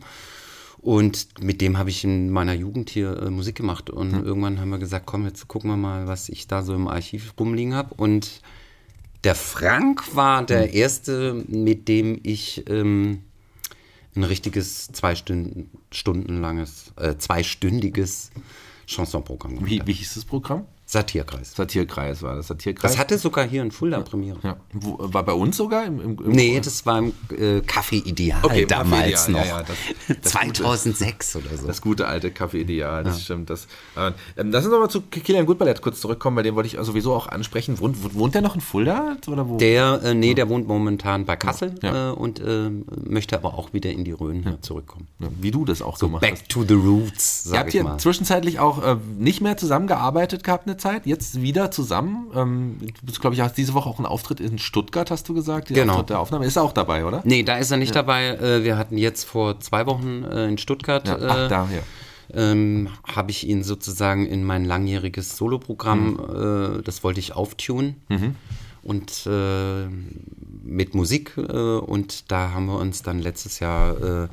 Und 0.82 1.28
mit 1.40 1.62
dem 1.62 1.78
habe 1.78 1.92
ich 1.92 2.04
in 2.04 2.32
meiner 2.32 2.54
Jugend 2.54 2.90
hier 2.90 3.22
äh, 3.22 3.30
Musik 3.30 3.56
gemacht. 3.56 3.90
Und 3.90 4.14
hm. 4.14 4.26
irgendwann 4.26 4.60
haben 4.60 4.70
wir 4.70 4.80
gesagt, 4.80 5.06
komm, 5.06 5.26
jetzt 5.26 5.48
gucken 5.48 5.70
wir 5.70 5.78
mal, 5.78 6.08
was 6.08 6.28
ich 6.30 6.48
da 6.48 6.64
so 6.64 6.74
im 6.74 6.88
Archiv 6.88 7.34
rumliegen 7.40 7.76
habe. 7.76 7.94
Und 7.96 8.42
der 9.24 9.36
Frank 9.36 10.16
war 10.16 10.44
der 10.44 10.68
hm. 10.68 10.74
erste, 10.74 11.44
mit 11.48 11.88
dem 11.88 12.20
ich 12.24 12.68
ähm, 12.68 13.20
ein 14.16 14.24
richtiges 14.24 14.88
zwei 14.88 15.16
Stunden, 15.16 15.70
Stunden 15.92 16.42
langes, 16.42 16.94
äh, 16.98 17.16
zweistündiges 17.16 18.32
Chansonprogramm 18.88 19.56
gemacht 19.56 19.70
wie, 19.70 19.82
Wie 19.86 19.94
hieß 19.94 20.16
das 20.16 20.26
Programm? 20.26 20.66
Satirkreis. 20.92 21.54
Satirkreis 21.56 22.22
war 22.22 22.36
das. 22.36 22.48
Satirkreis. 22.48 22.92
Das 22.92 23.00
hatte 23.00 23.18
sogar 23.18 23.48
hier 23.48 23.62
in 23.62 23.72
Fulda 23.72 24.02
Premiere. 24.02 24.38
Ja. 24.44 24.58
Wo, 24.74 24.98
war 25.00 25.24
bei 25.24 25.32
uns 25.32 25.56
sogar? 25.56 25.86
Im, 25.86 26.02
im, 26.02 26.18
im 26.20 26.32
nee, 26.32 26.60
das 26.60 26.86
war 26.86 26.98
im 27.00 27.14
äh, 27.30 27.60
Café 27.60 28.06
Ideal 28.06 28.42
okay, 28.44 28.66
damals 28.66 29.30
Café 29.30 29.32
noch. 29.32 29.40
Ja, 29.40 29.60
ja, 29.60 29.64
das, 29.64 29.78
das 30.22 30.32
2006 30.34 31.34
gute, 31.34 31.48
oder 31.48 31.58
so. 31.58 31.68
Das 31.68 31.82
gute 31.82 32.08
alte 32.08 32.28
Café 32.32 32.56
Ideal, 32.56 33.06
das 33.06 33.24
stimmt. 33.24 33.50
Das, 33.50 33.68
äh, 33.96 34.12
lass 34.36 34.66
uns 34.66 34.74
nochmal 34.74 34.90
zu 34.90 35.00
Kilian 35.00 35.46
Gutballett 35.46 35.82
kurz 35.82 36.02
zurückkommen, 36.02 36.36
bei 36.36 36.44
dem 36.44 36.56
wollte 36.56 36.68
ich 36.68 36.86
sowieso 36.86 37.14
auch 37.14 37.28
ansprechen. 37.28 37.80
Wohnt, 37.80 38.14
wohnt 38.14 38.36
der 38.36 38.42
noch 38.42 38.56
in 38.56 38.62
Fulda? 38.62 39.16
Oder 39.28 39.48
wo? 39.48 39.56
Der, 39.56 40.02
äh, 40.04 40.14
nee, 40.14 40.34
der 40.34 40.50
wohnt 40.50 40.68
momentan 40.68 41.24
bei 41.24 41.38
Kassel 41.38 41.74
äh, 41.84 42.10
und 42.10 42.42
äh, 42.42 42.70
möchte 43.08 43.38
aber 43.38 43.54
auch 43.54 43.72
wieder 43.72 43.92
in 43.92 44.04
die 44.04 44.12
Rhön 44.12 44.58
zurückkommen. 44.60 45.08
wie 45.20 45.52
du 45.52 45.64
das 45.64 45.82
auch 45.82 45.96
so 45.96 46.08
gemacht 46.08 46.22
back 46.22 46.34
hast. 46.34 46.42
Back 46.42 46.50
to 46.50 46.66
the 46.66 46.74
roots, 46.74 47.46
sag 47.46 47.54
Ihr 47.54 47.60
habt 47.60 47.72
hier 47.72 47.84
mal. 47.86 47.98
zwischenzeitlich 47.98 48.60
auch 48.60 48.84
äh, 48.84 48.98
nicht 49.18 49.40
mehr 49.40 49.56
zusammengearbeitet 49.56 50.44
gehabt 50.44 50.68
eine 50.68 50.81
Zeit, 50.82 51.06
jetzt 51.06 51.42
wieder 51.42 51.72
zusammen. 51.72 52.32
Ähm, 52.36 52.78
du 53.04 53.14
glaube 53.14 53.36
ich, 53.36 53.42
hast 53.42 53.58
diese 53.58 53.74
Woche 53.74 53.88
auch 53.88 53.98
einen 53.98 54.06
Auftritt 54.06 54.40
in 54.40 54.58
Stuttgart, 54.58 55.12
hast 55.12 55.30
du 55.30 55.34
gesagt. 55.34 55.70
Dieser 55.70 55.82
genau. 55.82 55.94
Auftritt 55.94 56.10
der 56.10 56.20
Aufnahme. 56.20 56.46
Ist 56.46 56.56
er 56.56 56.64
auch 56.64 56.74
dabei, 56.74 57.06
oder? 57.06 57.22
Nee, 57.24 57.44
da 57.44 57.58
ist 57.58 57.72
er 57.72 57.78
nicht 57.78 57.96
ja. 57.96 58.02
dabei. 58.02 58.30
Äh, 58.30 58.64
wir 58.64 58.78
hatten 58.78 58.98
jetzt 58.98 59.24
vor 59.24 59.60
zwei 59.60 59.86
Wochen 59.86 60.24
äh, 60.24 60.48
in 60.48 60.58
Stuttgart. 60.58 61.08
Ja. 61.08 61.18
Ach, 61.22 61.46
äh, 61.46 61.48
da, 61.48 61.70
ja. 61.72 61.84
Ähm, 62.34 62.90
habe 63.04 63.32
ich 63.32 63.48
ihn 63.48 63.64
sozusagen 63.64 64.26
in 64.26 64.44
mein 64.44 64.66
langjähriges 64.66 65.38
Soloprogramm, 65.38 66.14
mhm. 66.14 66.80
äh, 66.80 66.82
das 66.82 67.04
wollte 67.04 67.20
ich 67.20 67.36
auftun 67.36 67.96
mhm. 68.08 68.36
und 68.84 69.28
äh, 69.28 69.88
mit 70.64 70.96
Musik 70.96 71.34
äh, 71.36 71.42
und 71.42 72.32
da 72.32 72.52
haben 72.52 72.68
wir 72.68 72.80
uns 72.80 73.04
dann 73.04 73.20
letztes 73.20 73.60
Jahr 73.60 74.30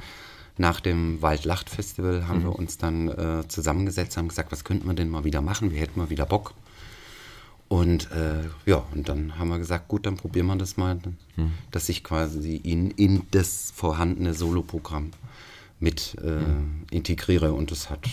nach 0.58 0.80
dem 0.80 1.22
Waldlacht-Festival 1.22 2.28
haben 2.28 2.40
mhm. 2.40 2.44
wir 2.44 2.56
uns 2.56 2.78
dann 2.78 3.08
äh, 3.08 3.48
zusammengesetzt, 3.48 4.16
haben 4.16 4.28
gesagt, 4.28 4.52
was 4.52 4.64
könnten 4.64 4.86
wir 4.86 4.94
denn 4.94 5.08
mal 5.08 5.24
wieder 5.24 5.40
machen? 5.40 5.70
Wir 5.70 5.80
hätten 5.80 5.98
mal 5.98 6.10
wieder 6.10 6.26
Bock. 6.26 6.54
Und 7.68 8.10
äh, 8.12 8.48
ja, 8.64 8.82
und 8.94 9.08
dann 9.08 9.38
haben 9.38 9.48
wir 9.48 9.58
gesagt, 9.58 9.88
gut, 9.88 10.06
dann 10.06 10.16
probieren 10.16 10.46
wir 10.46 10.56
das 10.56 10.76
mal, 10.76 10.98
hm. 11.34 11.52
dass 11.70 11.88
ich 11.88 12.02
quasi 12.02 12.56
ihn 12.56 12.90
in 12.92 13.22
das 13.30 13.72
vorhandene 13.74 14.34
Soloprogramm 14.34 15.10
mit 15.78 16.16
äh, 16.22 16.40
hm. 16.40 16.84
integriere. 16.90 17.52
Und 17.52 17.70
das 17.70 17.90
hat 17.90 18.08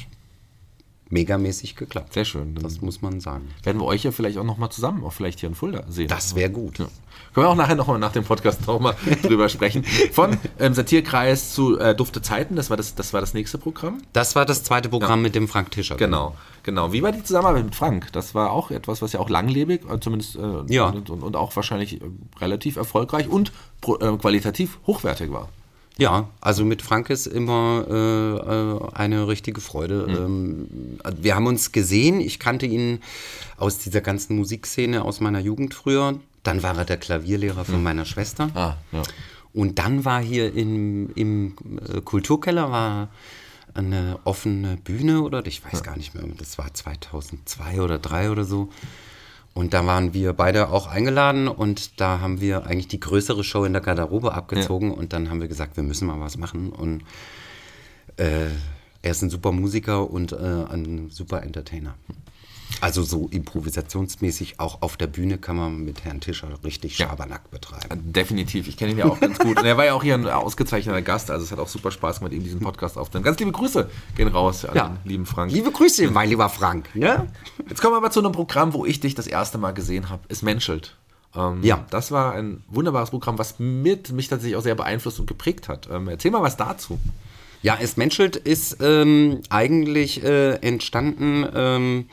megamäßig 1.10 1.76
geklappt. 1.76 2.14
Sehr 2.14 2.26
schön. 2.26 2.56
Das 2.56 2.82
muss 2.82 3.02
man 3.02 3.20
sagen. 3.20 3.50
Werden 3.64 3.80
wir 3.80 3.86
euch 3.86 4.04
ja 4.04 4.12
vielleicht 4.12 4.38
auch 4.38 4.44
nochmal 4.44 4.70
zusammen, 4.72 5.04
auch 5.04 5.14
vielleicht 5.14 5.40
hier 5.40 5.50
in 5.50 5.56
Fulda 5.56 5.84
sehen. 5.88 6.08
Das 6.08 6.36
wäre 6.36 6.50
gut. 6.50 6.80
Ja. 6.80 6.88
Können 7.34 7.46
wir 7.48 7.50
auch 7.50 7.56
nachher 7.56 7.76
nochmal 7.76 8.00
nach 8.00 8.12
dem 8.12 8.24
Podcast 8.24 8.66
nochmal 8.66 8.96
drüber 9.22 9.50
sprechen. 9.50 9.84
Von 10.12 10.38
ähm, 10.60 10.74
Satirkreis 10.74 11.54
zu 11.54 11.78
äh, 11.78 11.96
Dufte 11.96 12.22
Zeiten, 12.22 12.56
das 12.56 12.70
war 12.70 12.78
das, 12.78 12.96
das 12.96 13.14
war 13.14 13.22
das 13.22 13.34
nächste 13.34 13.58
Programm. 13.58 14.02
Das 14.14 14.36
war 14.36 14.46
das 14.46 14.64
zweite 14.64 14.90
Programm 14.90 15.20
ja. 15.20 15.24
mit 15.24 15.36
dem 15.36 15.48
Frank 15.48 15.72
Tischer. 15.72 15.96
Genau, 15.96 16.36
genau. 16.64 16.92
Wie 16.92 17.04
war 17.04 17.12
die 17.12 17.24
Zusammenarbeit 17.24 17.66
mit 17.66 17.76
Frank? 17.76 18.12
Das 18.14 18.34
war 18.36 18.52
auch 18.52 18.72
etwas, 18.72 19.02
was 19.02 19.14
ja 19.14 19.20
auch 19.20 19.30
langlebig, 19.30 19.82
äh, 19.90 20.00
zumindest 20.00 20.38
äh, 20.38 20.74
ja. 20.74 20.88
und, 20.88 21.10
und, 21.10 21.36
auch 21.36 21.56
wahrscheinlich 21.56 22.02
äh, 22.02 22.06
relativ 22.40 22.78
erfolgreich 22.78 23.28
und 23.28 23.52
pro, 23.82 23.98
äh, 23.98 24.18
qualitativ 24.18 24.80
hochwertig 24.88 25.32
war. 25.32 25.50
Ja, 25.98 26.30
also 26.42 26.66
mit 26.66 26.82
Frank 26.82 27.10
ist 27.10 27.26
immer 27.26 27.86
äh, 27.90 27.94
äh 27.94 28.94
eine 28.94 29.28
richtige 29.28 29.62
Freude. 29.62 30.08
Mhm. 30.08 30.16
Ähm, 30.16 31.00
wir 31.22 31.36
haben 31.36 31.48
uns 31.48 31.72
gesehen, 31.72 32.20
ich 32.20 32.40
kannte 32.40 32.66
ihn 32.66 33.00
aus 33.58 33.78
dieser 33.78 34.02
ganzen 34.02 34.36
Musikszene 34.36 35.04
aus 35.04 35.22
meiner 35.22 35.40
Jugend 35.40 35.74
früher. 35.74 36.20
Dann 36.44 36.64
war 36.64 36.78
er 36.78 36.86
der 36.86 36.98
Klavierlehrer 36.98 37.66
von 37.66 37.78
mhm. 37.78 37.84
meiner 37.84 38.06
Schwester. 38.06 38.50
Ah, 38.54 38.76
ja. 38.92 39.04
Und 39.54 39.80
dann 39.80 40.04
war 40.04 40.22
hier 40.22 40.54
im, 40.54 41.12
im 41.16 41.56
äh, 41.88 42.02
Kulturkeller 42.02 42.72
war 42.72 43.10
eine 43.74 44.20
offene 44.26 44.78
Bühne 44.78 45.22
oder 45.22 45.46
ich 45.46 45.64
weiß 45.64 45.84
gar 45.84 45.98
nicht 45.98 46.14
mehr, 46.14 46.24
das 46.38 46.58
war 46.58 46.74
2002 46.74 47.82
oder 47.82 48.02
2003 48.02 48.32
oder 48.32 48.44
so. 48.44 48.70
Und 49.58 49.74
da 49.74 49.86
waren 49.86 50.14
wir 50.14 50.34
beide 50.34 50.68
auch 50.70 50.88
eingeladen 50.88 51.48
und 51.48 52.02
da 52.02 52.20
haben 52.20 52.42
wir 52.42 52.66
eigentlich 52.66 52.90
die 52.90 53.00
größere 53.00 53.42
Show 53.46 53.64
in 53.64 53.72
der 53.72 53.82
Garderobe 53.82 54.34
abgezogen 54.34 54.92
und 54.92 55.14
dann 55.14 55.30
haben 55.30 55.40
wir 55.40 55.48
gesagt, 55.48 55.78
wir 55.78 55.84
müssen 55.84 56.08
mal 56.08 56.20
was 56.20 56.38
machen 56.38 56.74
und 56.74 57.04
äh, 58.18 58.48
er 59.02 59.12
ist 59.12 59.22
ein 59.22 59.30
super 59.30 59.54
Musiker 59.54 60.10
und 60.12 60.34
äh, 60.34 60.36
ein 60.36 61.10
super 61.10 61.42
Entertainer. 61.42 61.96
Also 62.86 63.02
so 63.02 63.28
improvisationsmäßig 63.32 64.60
auch 64.60 64.84
auf 64.84 64.96
der 64.96 65.08
Bühne 65.08 65.40
kann 65.40 65.56
man 65.56 65.84
mit 65.86 66.04
Herrn 66.04 66.22
Tischer 66.22 66.50
richtig 66.64 67.00
Ja. 67.00 67.08
Schabernack 67.08 67.50
betreiben. 67.50 68.14
Definitiv, 68.14 68.68
ich 68.68 68.78
kenne 68.78 68.92
ihn 68.92 69.00
ja 69.00 69.06
auch 69.06 69.20
ganz 69.20 69.40
gut. 69.40 69.58
Und 69.58 69.66
er 69.66 69.76
war 69.76 69.86
ja 69.86 69.94
auch 69.96 70.04
hier 70.04 70.14
ein 70.14 70.28
ausgezeichneter 70.28 71.02
Gast, 71.02 71.32
also 71.32 71.44
es 71.44 71.52
hat 71.52 71.58
auch 71.58 71.68
super 71.68 71.90
Spaß 71.90 72.20
gemacht, 72.20 72.34
ihm 72.34 72.44
diesen 72.44 72.60
Podcast 72.60 72.96
aufzunehmen. 73.00 73.26
Ganz 73.26 73.40
liebe 73.40 73.52
Grüße 73.52 73.90
gehen 74.16 74.28
raus 74.28 74.66
an 74.66 74.76
Ja. 74.76 74.88
den 74.90 75.10
lieben 75.10 75.26
Frank. 75.26 75.52
Liebe 75.52 75.72
Grüße, 75.72 76.12
mein 76.12 76.30
lieber 76.30 76.48
Frank. 76.48 76.88
Ja? 76.94 77.26
Jetzt 77.68 77.82
kommen 77.82 77.94
wir 77.94 77.98
aber 77.98 78.12
zu 78.12 78.20
einem 78.20 78.34
Programm, 78.34 78.74
wo 78.74 78.86
ich 78.86 79.00
dich 79.00 79.16
das 79.16 79.26
erste 79.26 79.58
Mal 79.58 79.72
gesehen 79.72 80.10
habe. 80.12 80.22
Es 80.28 80.44
menschelt. 80.44 80.96
Ähm, 81.36 81.64
Ja. 81.64 81.86
Das 81.90 82.12
war 82.12 82.34
ein 82.34 82.64
wunderbares 82.68 83.10
Programm, 83.10 83.40
was 83.40 83.58
mit 83.58 84.12
mich 84.12 84.28
tatsächlich 84.28 84.58
auch 84.58 84.62
sehr 84.64 84.76
beeinflusst 84.76 85.20
und 85.20 85.26
geprägt 85.26 85.70
hat. 85.70 85.90
Ähm, 85.92 86.08
erzähl 86.08 86.30
mal 86.30 86.44
was 86.44 86.56
dazu. 86.56 87.00
Ja, 87.64 87.80
es 87.82 87.98
menschelt 87.98 88.36
ist 88.36 88.78
ähm, 88.80 89.42
eigentlich 89.50 90.24
äh, 90.24 90.52
entstanden 90.58 92.06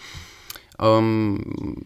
ähm, 0.83 1.77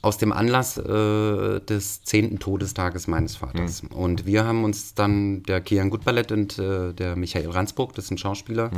aus 0.00 0.18
dem 0.18 0.32
Anlass 0.32 0.78
äh, 0.78 1.60
des 1.60 2.02
zehnten 2.04 2.38
Todestages 2.38 3.08
meines 3.08 3.36
Vaters. 3.36 3.82
Und 3.90 4.26
wir 4.26 4.44
haben 4.44 4.62
uns 4.64 4.94
dann, 4.94 5.42
der 5.42 5.60
Kian 5.60 5.90
Gutballett 5.90 6.30
und 6.30 6.58
äh, 6.58 6.92
der 6.92 7.16
Michael 7.16 7.50
Ransburg, 7.50 7.94
das 7.94 8.06
sind 8.06 8.20
Schauspieler, 8.20 8.70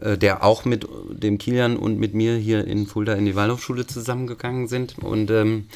äh, 0.00 0.16
der 0.16 0.44
auch 0.44 0.64
mit 0.64 0.86
dem 1.10 1.38
Kilian 1.38 1.76
und 1.76 1.98
mit 1.98 2.14
mir 2.14 2.36
hier 2.36 2.64
in 2.66 2.86
Fulda 2.86 3.14
in 3.14 3.24
die 3.24 3.34
Waldorfschule 3.34 3.86
zusammengegangen 3.86 4.68
sind. 4.68 4.98
Und 4.98 5.30
ähm, 5.30 5.66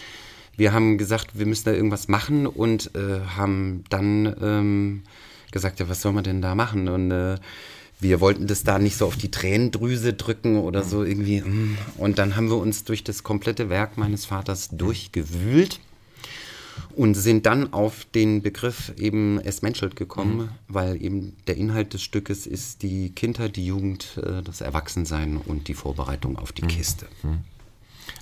wir 0.56 0.72
haben 0.72 0.96
gesagt, 0.96 1.38
wir 1.38 1.46
müssen 1.46 1.64
da 1.64 1.72
irgendwas 1.72 2.06
machen 2.06 2.46
und 2.46 2.94
äh, 2.94 3.20
haben 3.36 3.82
dann 3.90 4.36
ähm, 4.40 5.02
gesagt, 5.50 5.80
ja, 5.80 5.88
was 5.88 6.02
soll 6.02 6.12
man 6.12 6.24
denn 6.24 6.40
da 6.40 6.54
machen? 6.54 6.88
Und 6.88 7.10
äh, 7.10 7.36
wir 8.02 8.20
wollten 8.20 8.46
das 8.46 8.64
da 8.64 8.78
nicht 8.78 8.96
so 8.96 9.06
auf 9.06 9.16
die 9.16 9.30
Tränendrüse 9.30 10.12
drücken 10.12 10.58
oder 10.58 10.82
so 10.82 11.04
irgendwie. 11.04 11.40
mm. 11.40 11.78
Und 11.96 12.18
dann 12.18 12.36
haben 12.36 12.48
wir 12.48 12.56
uns 12.56 12.84
durch 12.84 13.04
das 13.04 13.22
komplette 13.22 13.68
Werk 13.68 13.96
meines 13.96 14.24
Vaters 14.24 14.70
durchgewühlt 14.70 15.80
und 16.94 17.14
sind 17.14 17.46
dann 17.46 17.72
auf 17.72 18.04
den 18.04 18.42
Begriff 18.42 18.92
eben 18.98 19.38
es 19.40 19.62
menschelt 19.62 19.96
gekommen, 19.96 20.50
weil 20.68 21.02
eben 21.02 21.36
der 21.46 21.56
Inhalt 21.56 21.94
des 21.94 22.02
Stückes 22.02 22.46
ist 22.46 22.82
die 22.82 23.10
Kindheit, 23.10 23.56
die 23.56 23.66
Jugend, 23.66 24.18
äh, 24.22 24.42
das 24.42 24.60
Erwachsensein 24.60 25.36
und 25.36 25.68
die 25.68 25.74
Vorbereitung 25.74 26.38
auf 26.38 26.52
die 26.52 26.62
Kiste. 26.62 27.06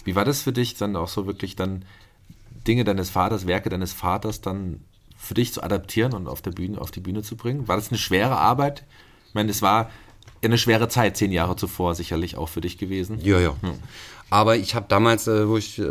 Wie 0.05 0.15
war 0.15 0.25
das 0.25 0.43
für 0.43 0.53
dich, 0.53 0.75
dann 0.75 0.97
auch 0.97 1.09
so 1.09 1.27
wirklich 1.27 1.57
dann 1.57 1.85
Dinge 2.67 2.85
deines 2.85 3.11
Vaters, 3.11 3.47
Werke 3.47 3.71
deines 3.71 3.93
Vaters 3.93 4.41
dann 4.41 4.81
für 5.17 5.35
dich 5.35 5.53
zu 5.53 5.63
adaptieren 5.63 6.13
und 6.13 6.29
auf 6.29 6.43
der 6.43 6.53
Bühne, 6.53 6.81
auf 6.81 6.91
die 6.91 7.01
Bühne 7.01 7.23
zu 7.23 7.37
bringen? 7.37 7.69
War 7.69 7.77
das 7.77 7.89
eine 7.89 7.99
schwere 7.99 8.37
Arbeit? 8.37 8.85
Ich 9.31 9.35
meine, 9.35 9.53
es 9.53 9.63
war 9.63 9.91
eine 10.43 10.59
schwere 10.59 10.89
Zeit, 10.89 11.17
zehn 11.17 11.31
Jahre 11.31 11.55
zuvor 11.55 11.95
sicherlich 11.95 12.37
auch 12.37 12.49
für 12.49 12.61
dich 12.61 12.79
gewesen. 12.79 13.21
Ja, 13.23 13.39
ja. 13.39 13.55
Aber 14.29 14.57
ich 14.57 14.75
habe 14.75 14.87
damals, 14.89 15.29
äh, 15.29 15.49
wo 15.49 15.57
ich, 15.57 15.79
äh, 15.79 15.85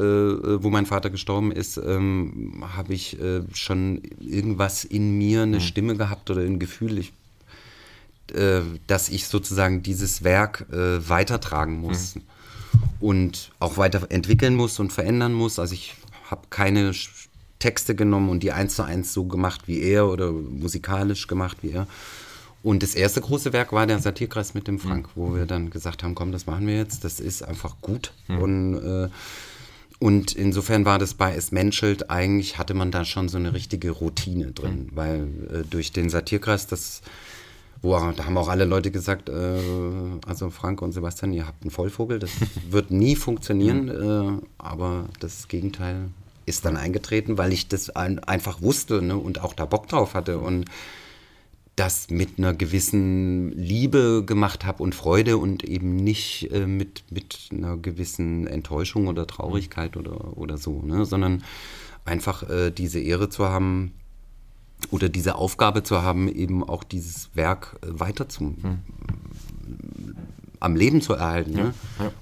wo 0.61 0.69
mein 0.69 0.85
Vater 0.85 1.09
gestorben 1.09 1.53
ist, 1.53 1.77
ähm, 1.77 2.65
habe 2.75 2.93
ich 2.93 3.17
äh, 3.21 3.43
schon 3.53 4.01
irgendwas 4.19 4.83
in 4.83 5.17
mir, 5.17 5.43
eine 5.43 5.61
Stimme 5.61 5.95
gehabt 5.95 6.29
oder 6.29 6.41
ein 6.41 6.59
Gefühl, 6.59 6.97
ich, 6.97 7.13
dass 8.85 9.09
ich 9.09 9.25
sozusagen 9.25 9.81
dieses 9.81 10.23
Werk 10.23 10.67
weitertragen 10.69 11.79
muss 11.79 12.13
und 12.99 13.51
auch 13.59 13.77
weiterentwickeln 13.77 14.53
muss 14.53 14.77
und 14.77 14.93
verändern 14.93 15.33
muss. 15.33 15.57
Also 15.57 15.73
ich 15.73 15.95
habe 16.29 16.41
keine 16.51 16.93
Texte 17.57 17.95
genommen 17.95 18.29
und 18.29 18.43
die 18.43 18.51
eins 18.51 18.75
zu 18.75 18.83
eins 18.83 19.13
so 19.13 19.23
gemacht 19.23 19.61
wie 19.65 19.81
er 19.81 20.07
oder 20.07 20.31
musikalisch 20.31 21.25
gemacht 21.25 21.57
wie 21.63 21.71
er. 21.71 21.87
Und 22.61 22.83
das 22.83 22.93
erste 22.93 23.21
große 23.21 23.53
Werk 23.53 23.71
war 23.71 23.87
der 23.87 23.99
Satirkreis 23.99 24.53
mit 24.53 24.67
dem 24.67 24.79
Frank, 24.79 25.09
wo 25.15 25.33
wir 25.33 25.45
dann 25.45 25.69
gesagt 25.69 26.03
haben, 26.03 26.13
komm, 26.13 26.31
das 26.31 26.45
machen 26.45 26.67
wir 26.67 26.75
jetzt, 26.75 27.05
das 27.05 27.19
ist 27.19 27.41
einfach 27.41 27.77
gut. 27.81 28.11
Und, 28.27 28.75
äh, 28.75 29.09
und 29.99 30.33
insofern 30.33 30.83
war 30.83 30.99
das 30.99 31.13
bei 31.13 31.35
Es 31.35 31.51
Menschelt, 31.51 32.09
eigentlich 32.09 32.57
hatte 32.57 32.73
man 32.73 32.91
da 32.91 33.05
schon 33.05 33.29
so 33.29 33.37
eine 33.37 33.53
richtige 33.53 33.91
Routine 33.91 34.51
drin, 34.51 34.89
weil 34.93 35.27
äh, 35.51 35.63
durch 35.69 35.93
den 35.93 36.09
Satirkreis, 36.09 36.67
das, 36.67 37.01
wo, 37.81 37.97
da 37.97 38.25
haben 38.25 38.37
auch 38.37 38.49
alle 38.49 38.65
Leute 38.65 38.91
gesagt, 38.91 39.29
äh, 39.29 39.59
also 40.27 40.49
Frank 40.49 40.81
und 40.81 40.91
Sebastian, 40.91 41.31
ihr 41.31 41.47
habt 41.47 41.63
einen 41.63 41.71
Vollvogel, 41.71 42.19
das 42.19 42.31
wird 42.69 42.91
nie 42.91 43.15
funktionieren, 43.15 43.89
äh, 44.41 44.45
aber 44.57 45.05
das 45.21 45.47
Gegenteil 45.47 46.09
ist 46.45 46.65
dann 46.65 46.75
eingetreten, 46.75 47.37
weil 47.37 47.53
ich 47.53 47.69
das 47.69 47.89
ein, 47.91 48.19
einfach 48.19 48.61
wusste 48.61 49.01
ne, 49.01 49.15
und 49.15 49.41
auch 49.41 49.53
da 49.53 49.65
Bock 49.65 49.87
drauf 49.87 50.13
hatte. 50.13 50.39
Und 50.39 50.65
das 51.79 52.09
mit 52.09 52.37
einer 52.37 52.53
gewissen 52.53 53.51
Liebe 53.53 54.23
gemacht 54.25 54.65
habe 54.65 54.83
und 54.83 54.93
Freude 54.93 55.37
und 55.37 55.63
eben 55.63 55.95
nicht 55.95 56.51
äh, 56.51 56.65
mit, 56.67 57.03
mit 57.09 57.49
einer 57.53 57.77
gewissen 57.77 58.47
Enttäuschung 58.47 59.07
oder 59.07 59.25
Traurigkeit 59.25 59.95
oder, 59.95 60.37
oder 60.37 60.57
so, 60.57 60.81
ne? 60.81 61.05
sondern 61.05 61.41
einfach 62.03 62.43
äh, 62.49 62.71
diese 62.71 62.99
Ehre 62.99 63.29
zu 63.29 63.45
haben 63.45 63.93
oder 64.91 65.07
diese 65.07 65.35
Aufgabe 65.35 65.81
zu 65.81 66.01
haben, 66.01 66.27
eben 66.27 66.67
auch 66.67 66.83
dieses 66.83 67.29
Werk 67.33 67.79
äh, 67.81 67.87
weiter 67.97 68.27
zum, 68.27 68.57
am 70.59 70.75
Leben 70.75 71.01
zu 71.01 71.13
erhalten. 71.13 71.53
Ne? 71.53 71.73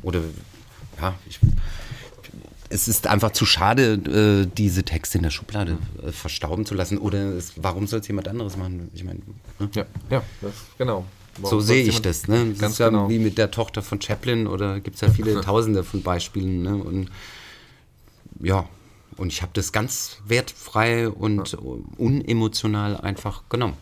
Oder 0.04 0.22
ja, 1.02 1.16
ich, 1.28 1.40
es 2.70 2.88
ist 2.88 3.08
einfach 3.08 3.32
zu 3.32 3.46
schade, 3.46 3.94
äh, 3.94 4.48
diese 4.58 4.84
Texte 4.84 5.18
in 5.18 5.24
der 5.24 5.32
Schublade 5.32 5.78
äh, 6.06 6.12
verstauben 6.12 6.66
zu 6.66 6.76
lassen. 6.76 6.98
Oder 6.98 7.36
es, 7.36 7.54
warum 7.56 7.88
soll 7.88 8.00
es 8.00 8.08
jemand 8.08 8.28
anderes 8.28 8.58
machen? 8.58 8.90
Ich 8.94 9.04
meine, 9.04 9.20
ne? 9.60 9.70
Ja, 9.74 9.86
ja, 10.10 10.24
das, 10.42 10.54
genau. 10.78 11.06
so 11.38 11.44
Warum 11.44 11.62
sehe 11.62 11.84
soll's 11.84 11.96
ich 11.96 12.02
das. 12.02 12.28
Ne? 12.28 12.48
Das 12.52 12.60
Ganz 12.60 12.74
ist 12.74 12.80
ja 12.80 12.90
genau. 12.90 13.10
wie 13.10 13.20
mit 13.20 13.38
der 13.38 13.52
Tochter 13.52 13.82
von 13.82 14.02
Chaplin 14.02 14.48
oder 14.48 14.80
gibt 14.80 14.96
es 14.96 15.02
ja 15.02 15.10
viele 15.10 15.42
Tausende 15.42 15.84
von 15.84 16.02
Beispielen. 16.02 16.62
Ne? 16.64 16.76
Und 16.76 17.10
ja, 18.42 18.68
und 19.18 19.32
ich 19.32 19.42
habe 19.42 19.52
das 19.54 19.72
ganz 19.72 20.18
wertfrei 20.26 21.10
und 21.10 21.58
unemotional 21.98 22.98
einfach 22.98 23.44
genommen. 23.50 23.76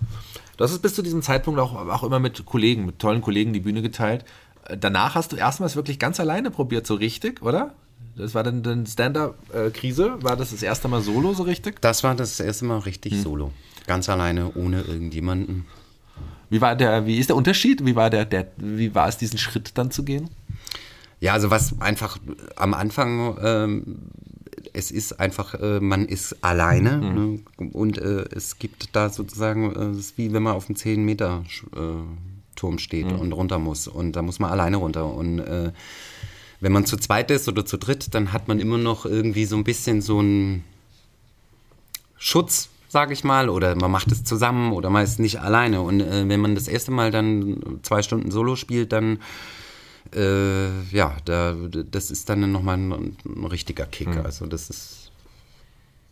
Du 0.58 0.64
hast 0.64 0.72
es 0.72 0.80
bis 0.80 0.96
zu 0.96 1.02
diesem 1.02 1.22
Zeitpunkt 1.22 1.60
auch, 1.60 1.76
auch 1.76 2.04
immer 2.04 2.20
mit 2.20 2.46
Kollegen, 2.46 2.86
mit 2.86 3.00
tollen 3.00 3.22
Kollegen 3.22 3.52
die 3.52 3.60
Bühne 3.60 3.82
geteilt. 3.82 4.24
Äh, 4.66 4.78
Danach 4.78 5.16
hast 5.16 5.32
du 5.32 5.36
erstmals 5.36 5.76
wirklich 5.76 6.00
ganz 6.00 6.20
alleine 6.20 6.52
probiert, 6.52 6.88
so 6.88 6.96
richtig, 6.96 7.42
oder? 7.42 7.74
Das 8.18 8.34
war 8.34 8.44
dann, 8.44 8.64
dann 8.64 8.86
Stand-Up-Krise. 8.86 10.18
War 10.22 10.38
das 10.38 10.52
das 10.52 10.64
erste 10.64 10.88
Mal 10.88 11.02
solo 11.02 11.34
so 11.34 11.44
richtig? 11.44 11.82
Das 11.82 12.04
war 12.04 12.16
das 12.16 12.40
erste 12.40 12.66
Mal 12.66 12.80
richtig 12.80 13.14
Hm. 13.14 13.22
solo. 13.22 13.52
Ganz 13.88 14.08
alleine, 14.10 14.54
ohne 14.56 14.82
irgendjemanden. 14.82 15.66
Wie 16.50 16.62
war 16.62 16.76
der, 16.76 17.06
wie 17.06 17.18
ist 17.18 17.30
der 17.30 17.36
Unterschied? 17.36 17.86
Wie 17.86 17.96
war 17.96 18.10
der, 18.10 18.26
der, 18.26 18.48
wie 18.58 18.94
war 18.96 19.08
es, 19.10 19.18
diesen 19.18 19.38
Schritt 19.38 19.72
dann 19.78 19.92
zu 19.92 20.04
gehen? 20.04 20.30
Ja, 21.20 21.34
also 21.34 21.50
was 21.50 21.80
einfach 21.82 22.18
am 22.56 22.74
Anfang, 22.74 23.38
ähm, 23.42 23.98
es 24.74 24.92
ist 24.92 25.20
einfach, 25.20 25.56
äh, 25.56 25.80
man 25.80 26.06
ist 26.06 26.44
alleine 26.44 26.98
ne? 26.98 27.40
und 27.74 27.98
äh, 27.98 28.26
es 28.32 28.60
gibt 28.60 28.96
da 28.96 29.10
sozusagen, 29.10 29.74
äh, 29.74 29.86
es 29.92 29.98
ist 29.98 30.18
wie 30.18 30.34
wenn 30.34 30.44
man 30.44 30.54
auf 30.54 30.70
einem 30.70 30.76
10 30.76 31.04
Meter 31.04 31.44
Turm 32.56 32.80
steht 32.80 33.12
und 33.12 33.32
runter 33.34 33.60
muss 33.60 33.88
und 33.88 34.14
da 34.14 34.22
muss 34.22 34.40
man 34.40 34.52
alleine 34.52 34.78
runter 34.78 35.14
und 35.14 35.40
äh, 35.40 35.72
wenn 36.66 36.72
man 36.72 36.88
zu 36.88 36.98
zweit 36.98 37.30
ist 37.30 37.48
oder 37.48 37.64
zu 37.64 37.78
dritt, 37.78 38.16
dann 38.16 38.34
hat 38.34 38.48
man 38.48 38.60
immer 38.60 38.80
noch 38.80 39.06
irgendwie 39.06 39.46
so 39.46 39.56
ein 39.56 39.64
bisschen 39.64 40.02
so 40.02 40.18
einen 40.18 40.64
Schutz, 42.18 42.70
sage 42.90 43.14
ich 43.14 43.24
mal, 43.24 43.50
oder 43.50 43.76
man 43.76 43.92
macht 43.92 44.12
es 44.12 44.24
zusammen 44.24 44.74
oder 44.74 44.90
man 44.90 45.04
ist 45.04 45.20
nicht 45.20 45.40
alleine. 45.40 45.82
Und 45.82 46.02
äh, 46.02 46.28
wenn 46.28 46.40
man 46.40 46.56
das 46.56 46.68
erste 46.68 46.90
Mal 46.90 47.12
dann 47.12 47.80
zwei 47.84 48.02
Stunden 48.02 48.32
Solo 48.32 48.56
spielt, 48.56 48.94
dann 48.94 49.20
äh, 50.16 50.82
ja, 50.90 51.16
da, 51.26 51.54
das 51.92 52.10
ist 52.10 52.30
dann 52.30 52.52
nochmal 52.52 52.78
ein, 52.78 53.16
ein 53.24 53.46
richtiger 53.46 53.86
Kick. 53.86 54.18
Also 54.24 54.48
das 54.48 54.72
ist, 54.72 55.12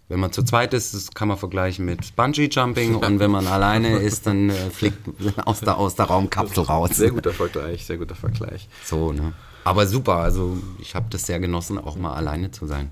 wenn 0.08 0.20
man 0.20 0.34
zu 0.34 0.44
zweit 0.44 0.76
ist, 0.76 0.94
das 0.94 1.16
kann 1.16 1.30
man 1.30 1.38
vergleichen 1.38 1.84
mit 1.84 2.16
Bungee-Jumping 2.16 2.94
und 3.04 3.18
wenn 3.18 3.32
man 3.32 3.48
alleine 3.48 3.98
ist, 3.98 4.28
dann 4.28 4.52
äh, 4.52 4.70
fliegt 4.70 5.00
aus 5.48 5.62
der, 5.62 5.80
aus 5.80 5.96
der 5.96 6.06
Raumkapsel 6.06 6.64
raus. 6.64 6.92
Sehr 6.92 7.10
guter 7.10 7.34
Vergleich, 7.34 7.88
sehr 7.88 7.98
guter 7.98 8.14
Vergleich. 8.14 8.70
So, 8.84 9.12
ne? 9.12 9.34
Aber 9.64 9.88
super, 9.88 10.16
also 10.16 10.58
ich 10.80 10.96
habe 10.96 11.08
das 11.10 11.26
sehr 11.26 11.40
genossen, 11.40 11.78
auch 11.78 11.96
mal 11.96 12.14
alleine 12.14 12.52
zu 12.52 12.66
sein. 12.68 12.92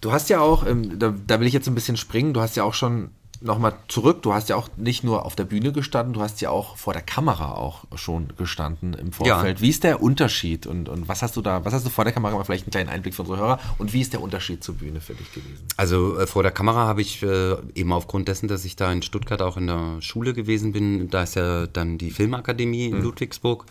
Du 0.00 0.12
hast 0.12 0.30
ja 0.30 0.40
auch, 0.40 0.66
ähm, 0.66 0.98
da, 0.98 1.14
da 1.26 1.40
will 1.40 1.46
ich 1.46 1.52
jetzt 1.52 1.68
ein 1.68 1.74
bisschen 1.74 1.96
springen, 1.96 2.32
du 2.34 2.40
hast 2.40 2.56
ja 2.56 2.64
auch 2.64 2.74
schon 2.74 3.10
nochmal 3.40 3.74
zurück, 3.88 4.22
du 4.22 4.34
hast 4.34 4.48
ja 4.50 4.56
auch 4.56 4.68
nicht 4.76 5.02
nur 5.02 5.24
auf 5.24 5.34
der 5.34 5.44
Bühne 5.44 5.72
gestanden, 5.72 6.12
du 6.12 6.20
hast 6.20 6.40
ja 6.40 6.50
auch 6.50 6.76
vor 6.76 6.92
der 6.92 7.02
Kamera 7.02 7.54
auch 7.54 7.84
schon 7.94 8.32
gestanden 8.36 8.94
im 8.94 9.12
Vorfeld. 9.12 9.58
Ja. 9.58 9.62
Wie 9.62 9.70
ist 9.70 9.82
der 9.82 10.02
Unterschied 10.02 10.66
und, 10.66 10.88
und 10.88 11.08
was 11.08 11.22
hast 11.22 11.36
du 11.36 11.42
da, 11.42 11.64
was 11.64 11.72
hast 11.72 11.86
du 11.86 11.90
vor 11.90 12.04
der 12.04 12.12
Kamera, 12.12 12.36
mal 12.36 12.44
vielleicht 12.44 12.64
einen 12.64 12.72
kleinen 12.72 12.90
Einblick 12.90 13.14
für 13.14 13.22
unsere 13.22 13.38
Hörer 13.38 13.58
und 13.78 13.92
wie 13.92 14.02
ist 14.02 14.12
der 14.12 14.20
Unterschied 14.20 14.62
zur 14.62 14.74
Bühne 14.74 15.00
für 15.00 15.14
dich 15.14 15.32
gewesen? 15.32 15.64
Also 15.76 16.18
äh, 16.18 16.26
vor 16.26 16.42
der 16.42 16.52
Kamera 16.52 16.86
habe 16.86 17.00
ich 17.00 17.22
äh, 17.22 17.56
eben 17.74 17.92
aufgrund 17.92 18.28
dessen, 18.28 18.46
dass 18.46 18.64
ich 18.64 18.76
da 18.76 18.92
in 18.92 19.02
Stuttgart 19.02 19.40
auch 19.40 19.56
in 19.56 19.66
der 19.66 20.02
Schule 20.02 20.34
gewesen 20.34 20.72
bin, 20.72 21.08
da 21.08 21.22
ist 21.22 21.34
ja 21.34 21.66
dann 21.66 21.96
die 21.96 22.10
Filmakademie 22.10 22.86
in 22.86 22.98
mhm. 22.98 23.04
Ludwigsburg 23.04 23.64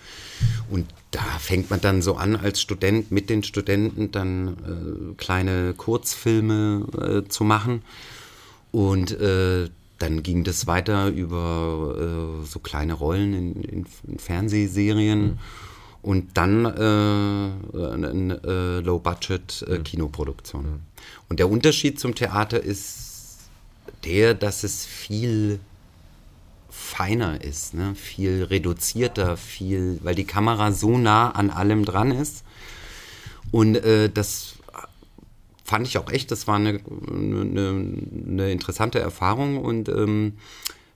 und 0.71 0.87
da 1.11 1.21
fängt 1.39 1.69
man 1.69 1.81
dann 1.81 2.01
so 2.01 2.15
an 2.15 2.35
als 2.35 2.61
Student 2.61 3.11
mit 3.11 3.29
den 3.29 3.43
Studenten 3.43 4.11
dann 4.11 4.47
äh, 4.47 5.15
kleine 5.15 5.73
Kurzfilme 5.75 7.23
äh, 7.25 7.29
zu 7.29 7.43
machen. 7.43 7.83
Und 8.71 9.11
äh, 9.19 9.69
dann 9.97 10.23
ging 10.23 10.43
das 10.43 10.67
weiter 10.67 11.07
über 11.07 12.41
äh, 12.41 12.45
so 12.45 12.59
kleine 12.59 12.93
Rollen 12.93 13.33
in, 13.33 13.63
in, 13.63 13.85
in 14.07 14.19
Fernsehserien 14.19 15.21
mhm. 15.21 15.39
und 16.01 16.37
dann 16.37 16.65
äh, 16.65 16.69
eine 16.69 18.41
äh, 18.45 18.79
Low-Budget-Kinoproduktion. 18.79 20.63
Mhm. 20.63 20.79
Und 21.27 21.39
der 21.39 21.49
Unterschied 21.49 21.99
zum 21.99 22.15
Theater 22.15 22.61
ist 22.61 23.49
der, 24.05 24.33
dass 24.33 24.63
es 24.63 24.85
viel 24.85 25.59
feiner 26.69 27.43
ist, 27.43 27.73
ne? 27.73 27.93
viel 27.95 28.43
reduzierter, 28.43 29.35
viel, 29.37 29.99
weil 30.03 30.15
die 30.15 30.23
Kamera 30.23 30.71
so 30.71 30.97
nah 30.97 31.31
an 31.31 31.49
allem 31.49 31.83
dran 31.83 32.11
ist. 32.11 32.43
Und 33.51 33.75
äh, 33.75 34.09
das 34.09 34.55
fand 35.69 35.85
ich 35.85 35.99
auch 35.99 36.11
echt, 36.11 36.31
das 36.31 36.47
war 36.47 36.55
eine, 36.55 36.79
eine, 37.11 37.93
eine 38.27 38.51
interessante 38.51 38.99
Erfahrung 38.99 39.57
und 39.57 39.87
ähm, 39.87 40.33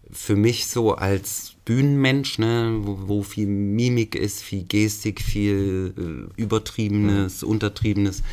für 0.10 0.36
mich 0.36 0.65
so 0.65 0.96
als 0.96 1.53
Bühnenmensch, 1.63 2.39
ne, 2.39 2.80
wo, 2.82 2.98
wo, 3.06 3.22
viel 3.22 3.46
Mimik 3.46 4.15
ist, 4.15 4.42
viel 4.42 4.63
Gestik, 4.63 5.22
viel 5.22 5.94
äh, 6.36 6.42
Übertriebenes, 6.42 7.44
mhm. 7.44 7.50
Untertriebenes, 7.50 8.24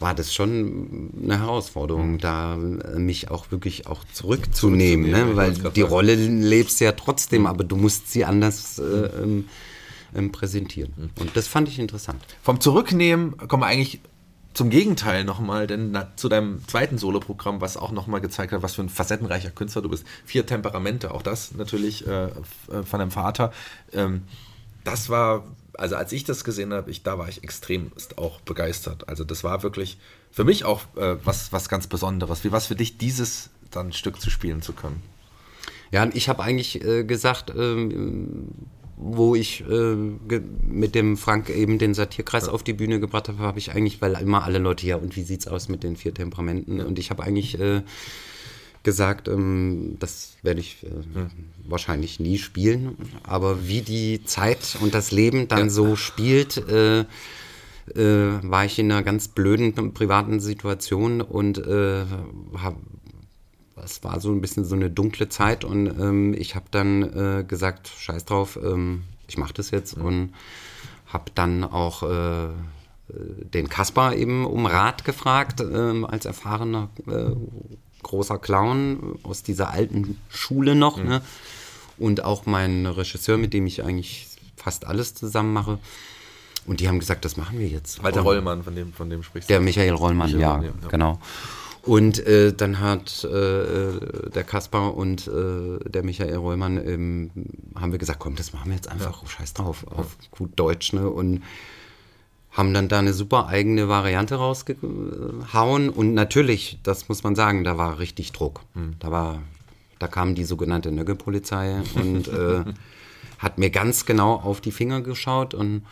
war 0.00 0.12
das 0.12 0.34
schon 0.34 1.12
eine 1.22 1.38
Herausforderung, 1.38 2.14
mhm. 2.14 2.18
da 2.18 2.54
äh, 2.56 2.98
mich 2.98 3.30
auch 3.30 3.52
wirklich 3.52 3.86
auch 3.86 4.02
zurückzunehmen, 4.12 5.08
ne? 5.08 5.36
weil 5.36 5.52
die 5.52 5.82
Rolle 5.82 6.16
lebst 6.16 6.80
ja 6.80 6.92
trotzdem, 6.92 7.42
mhm. 7.42 7.46
aber 7.46 7.62
du 7.62 7.76
musst 7.76 8.10
sie 8.10 8.24
anders 8.24 8.80
äh, 8.80 8.82
ähm, 9.22 9.48
ähm, 10.16 10.32
präsentieren. 10.32 10.92
Mhm. 10.96 11.10
Und 11.20 11.36
das 11.36 11.46
fand 11.46 11.68
ich 11.68 11.78
interessant. 11.78 12.20
Vom 12.42 12.60
Zurücknehmen 12.60 13.36
kommen 13.36 13.62
wir 13.62 13.68
eigentlich 13.68 14.00
zum 14.56 14.70
Gegenteil 14.70 15.24
nochmal, 15.24 15.66
denn 15.66 15.90
na, 15.90 16.08
zu 16.16 16.28
deinem 16.28 16.66
zweiten 16.66 16.96
Soloprogramm, 16.96 17.60
was 17.60 17.76
auch 17.76 17.92
nochmal 17.92 18.22
gezeigt 18.22 18.52
hat, 18.52 18.62
was 18.62 18.74
für 18.74 18.82
ein 18.82 18.88
facettenreicher 18.88 19.50
Künstler 19.50 19.82
du 19.82 19.90
bist. 19.90 20.06
Vier 20.24 20.46
Temperamente, 20.46 21.12
auch 21.12 21.22
das 21.22 21.54
natürlich 21.54 22.06
äh, 22.06 22.26
äh 22.26 22.30
von 22.84 22.98
deinem 22.98 23.10
Vater. 23.10 23.52
Ähm, 23.92 24.22
das 24.82 25.10
war 25.10 25.44
also 25.78 25.96
als 25.96 26.12
ich 26.12 26.24
das 26.24 26.44
gesehen 26.44 26.72
habe, 26.72 26.90
da 27.02 27.18
war 27.18 27.28
ich 27.28 27.44
extrem 27.44 27.92
auch 28.16 28.40
begeistert. 28.40 29.08
Also 29.08 29.24
das 29.24 29.44
war 29.44 29.62
wirklich 29.62 29.98
für 30.30 30.44
mich 30.44 30.64
auch 30.64 30.82
äh, 30.96 31.16
was, 31.24 31.52
was 31.52 31.68
ganz 31.68 31.86
Besonderes. 31.86 32.44
Wie 32.44 32.52
war 32.52 32.58
es 32.58 32.66
für 32.66 32.76
dich, 32.76 32.98
dieses 32.98 33.50
dann 33.70 33.92
Stück 33.92 34.20
zu 34.20 34.30
spielen 34.30 34.62
zu 34.62 34.72
können? 34.72 35.02
Ja, 35.92 36.08
ich 36.12 36.28
habe 36.28 36.42
eigentlich 36.42 36.82
äh, 36.84 37.04
gesagt, 37.04 37.52
ähm, 37.54 38.48
wo 38.96 39.34
ich 39.34 39.62
äh, 39.68 39.94
mit 39.94 40.94
dem 40.94 41.16
Frank 41.16 41.50
eben 41.50 41.78
den 41.78 41.94
Satirkreis 41.94 42.46
ja. 42.46 42.52
auf 42.52 42.62
die 42.62 42.72
Bühne 42.72 42.98
gebracht 42.98 43.28
habe, 43.28 43.38
habe 43.38 43.58
ich 43.58 43.72
eigentlich, 43.72 44.00
weil 44.00 44.14
immer 44.20 44.44
alle 44.44 44.58
Leute, 44.58 44.86
ja, 44.86 44.96
und 44.96 45.16
wie 45.16 45.22
sieht's 45.22 45.46
aus 45.46 45.68
mit 45.68 45.82
den 45.82 45.96
vier 45.96 46.14
Temperamenten? 46.14 46.80
Und 46.80 46.98
ich 46.98 47.10
habe 47.10 47.22
eigentlich 47.22 47.60
äh, 47.60 47.82
gesagt, 48.82 49.28
ähm, 49.28 49.96
das 49.98 50.36
werde 50.42 50.60
ich 50.60 50.82
äh, 50.84 50.88
hm. 50.88 51.30
wahrscheinlich 51.66 52.20
nie 52.20 52.38
spielen. 52.38 52.96
Aber 53.22 53.68
wie 53.68 53.82
die 53.82 54.24
Zeit 54.24 54.78
und 54.80 54.94
das 54.94 55.10
Leben 55.10 55.48
dann 55.48 55.64
ja. 55.64 55.70
so 55.70 55.96
spielt, 55.96 56.56
äh, 56.68 57.00
äh, 57.00 58.42
war 58.42 58.64
ich 58.64 58.78
in 58.78 58.90
einer 58.90 59.02
ganz 59.02 59.28
blöden 59.28 59.92
privaten 59.92 60.40
Situation 60.40 61.20
und 61.20 61.58
äh, 61.58 62.04
hab, 62.56 62.76
es 63.84 64.02
war 64.02 64.20
so 64.20 64.30
ein 64.30 64.40
bisschen 64.40 64.64
so 64.64 64.74
eine 64.74 64.90
dunkle 64.90 65.28
Zeit 65.28 65.64
und 65.64 65.86
ähm, 65.86 66.34
ich 66.34 66.54
habe 66.54 66.66
dann 66.70 67.02
äh, 67.02 67.44
gesagt, 67.44 67.88
scheiß 67.88 68.24
drauf, 68.24 68.58
ähm, 68.62 69.04
ich 69.28 69.38
mache 69.38 69.52
das 69.54 69.70
jetzt 69.70 69.96
mhm. 69.96 70.04
und 70.04 70.34
habe 71.06 71.30
dann 71.34 71.64
auch 71.64 72.02
äh, 72.02 72.48
den 73.08 73.68
Kaspar 73.68 74.14
eben 74.14 74.46
um 74.46 74.66
Rat 74.66 75.04
gefragt, 75.04 75.60
ähm, 75.60 76.04
als 76.04 76.24
erfahrener 76.24 76.88
äh, 77.06 77.30
großer 78.02 78.38
Clown 78.38 79.18
aus 79.22 79.42
dieser 79.42 79.70
alten 79.70 80.18
Schule 80.28 80.74
noch. 80.74 80.96
Mhm. 80.96 81.08
Ne? 81.08 81.22
Und 81.98 82.24
auch 82.24 82.46
mein 82.46 82.86
Regisseur, 82.86 83.38
mit 83.38 83.52
dem 83.52 83.66
ich 83.66 83.84
eigentlich 83.84 84.28
fast 84.56 84.86
alles 84.86 85.14
zusammen 85.14 85.52
mache. 85.52 85.78
Und 86.66 86.80
die 86.80 86.88
haben 86.88 86.98
gesagt, 86.98 87.24
das 87.24 87.36
machen 87.36 87.58
wir 87.58 87.68
jetzt. 87.68 88.02
Walter 88.02 88.22
Rollmann, 88.22 88.64
von 88.64 88.74
dem, 88.74 88.92
von 88.92 89.08
dem 89.08 89.22
sprichst 89.22 89.48
du. 89.48 89.52
Der 89.52 89.60
Michael 89.60 89.92
Rollmann, 89.92 90.26
Michael 90.26 90.40
ja, 90.40 90.52
Rollmann, 90.56 90.78
ja, 90.82 90.88
genau. 90.88 91.20
Und 91.86 92.18
äh, 92.26 92.52
dann 92.52 92.80
hat 92.80 93.22
äh, 93.22 94.30
der 94.30 94.44
Kaspar 94.44 94.96
und 94.96 95.28
äh, 95.28 95.78
der 95.88 96.02
Michael 96.02 96.34
Rollmann 96.34 96.84
ähm, 96.84 97.30
haben 97.76 97.92
wir 97.92 97.98
gesagt, 98.00 98.18
komm, 98.18 98.34
das 98.34 98.52
machen 98.52 98.70
wir 98.70 98.74
jetzt 98.74 98.90
einfach, 98.90 99.22
ja. 99.22 99.28
scheiß 99.28 99.54
drauf, 99.54 99.86
auf 99.86 100.16
gut 100.32 100.50
Deutsch, 100.56 100.92
ne? 100.92 101.08
Und 101.08 101.42
haben 102.50 102.74
dann 102.74 102.88
da 102.88 102.98
eine 102.98 103.12
super 103.12 103.46
eigene 103.48 103.88
Variante 103.88 104.36
rausgehauen 104.36 105.90
und 105.90 106.14
natürlich, 106.14 106.78
das 106.82 107.08
muss 107.08 107.22
man 107.22 107.36
sagen, 107.36 107.64
da 107.64 107.76
war 107.76 107.98
richtig 107.98 108.32
Druck. 108.32 108.62
Mhm. 108.74 108.96
Da 108.98 109.10
war, 109.10 109.42
da 109.98 110.08
kam 110.08 110.34
die 110.34 110.44
sogenannte 110.44 110.90
Nöggelpolizei 110.90 111.82
und 111.94 112.28
äh, 112.28 112.64
hat 113.38 113.58
mir 113.58 113.70
ganz 113.70 114.06
genau 114.06 114.34
auf 114.34 114.60
die 114.60 114.72
Finger 114.72 115.02
geschaut 115.02 115.54
und 115.54 115.82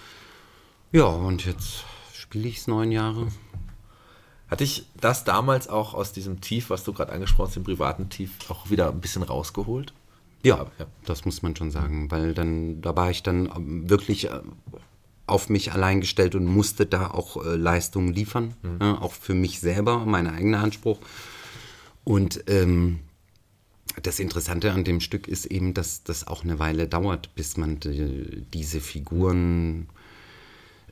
ja, 0.90 1.06
und 1.06 1.44
jetzt 1.44 1.84
spiele 2.14 2.48
ich 2.48 2.58
es 2.58 2.66
neun 2.66 2.90
Jahre. 2.90 3.28
Hatte 4.54 4.62
ich 4.62 4.86
das 5.00 5.24
damals 5.24 5.66
auch 5.66 5.94
aus 5.94 6.12
diesem 6.12 6.40
Tief, 6.40 6.70
was 6.70 6.84
du 6.84 6.92
gerade 6.92 7.10
angesprochen 7.10 7.48
hast, 7.48 7.56
dem 7.56 7.64
privaten 7.64 8.08
Tief, 8.08 8.30
auch 8.48 8.70
wieder 8.70 8.88
ein 8.88 9.00
bisschen 9.00 9.24
rausgeholt? 9.24 9.92
Ja, 10.44 10.66
ja, 10.78 10.86
das 11.06 11.24
muss 11.24 11.42
man 11.42 11.56
schon 11.56 11.72
sagen, 11.72 12.08
weil 12.12 12.34
dann, 12.34 12.80
da 12.80 12.94
war 12.94 13.10
ich 13.10 13.24
dann 13.24 13.50
wirklich 13.88 14.30
äh, 14.30 14.40
auf 15.26 15.48
mich 15.48 15.72
allein 15.72 16.00
gestellt 16.00 16.36
und 16.36 16.44
musste 16.44 16.86
da 16.86 17.10
auch 17.10 17.44
äh, 17.44 17.56
Leistungen 17.56 18.12
liefern, 18.12 18.54
mhm. 18.62 18.76
äh, 18.80 18.92
auch 18.92 19.12
für 19.12 19.34
mich 19.34 19.58
selber, 19.58 20.06
mein 20.06 20.28
eigener 20.28 20.60
Anspruch. 20.60 21.00
Und 22.04 22.44
ähm, 22.46 23.00
das 24.04 24.20
Interessante 24.20 24.70
an 24.70 24.84
dem 24.84 25.00
Stück 25.00 25.26
ist 25.26 25.46
eben, 25.46 25.74
dass 25.74 26.04
das 26.04 26.28
auch 26.28 26.44
eine 26.44 26.60
Weile 26.60 26.86
dauert, 26.86 27.34
bis 27.34 27.56
man 27.56 27.80
die, 27.80 28.46
diese 28.54 28.78
Figuren 28.78 29.88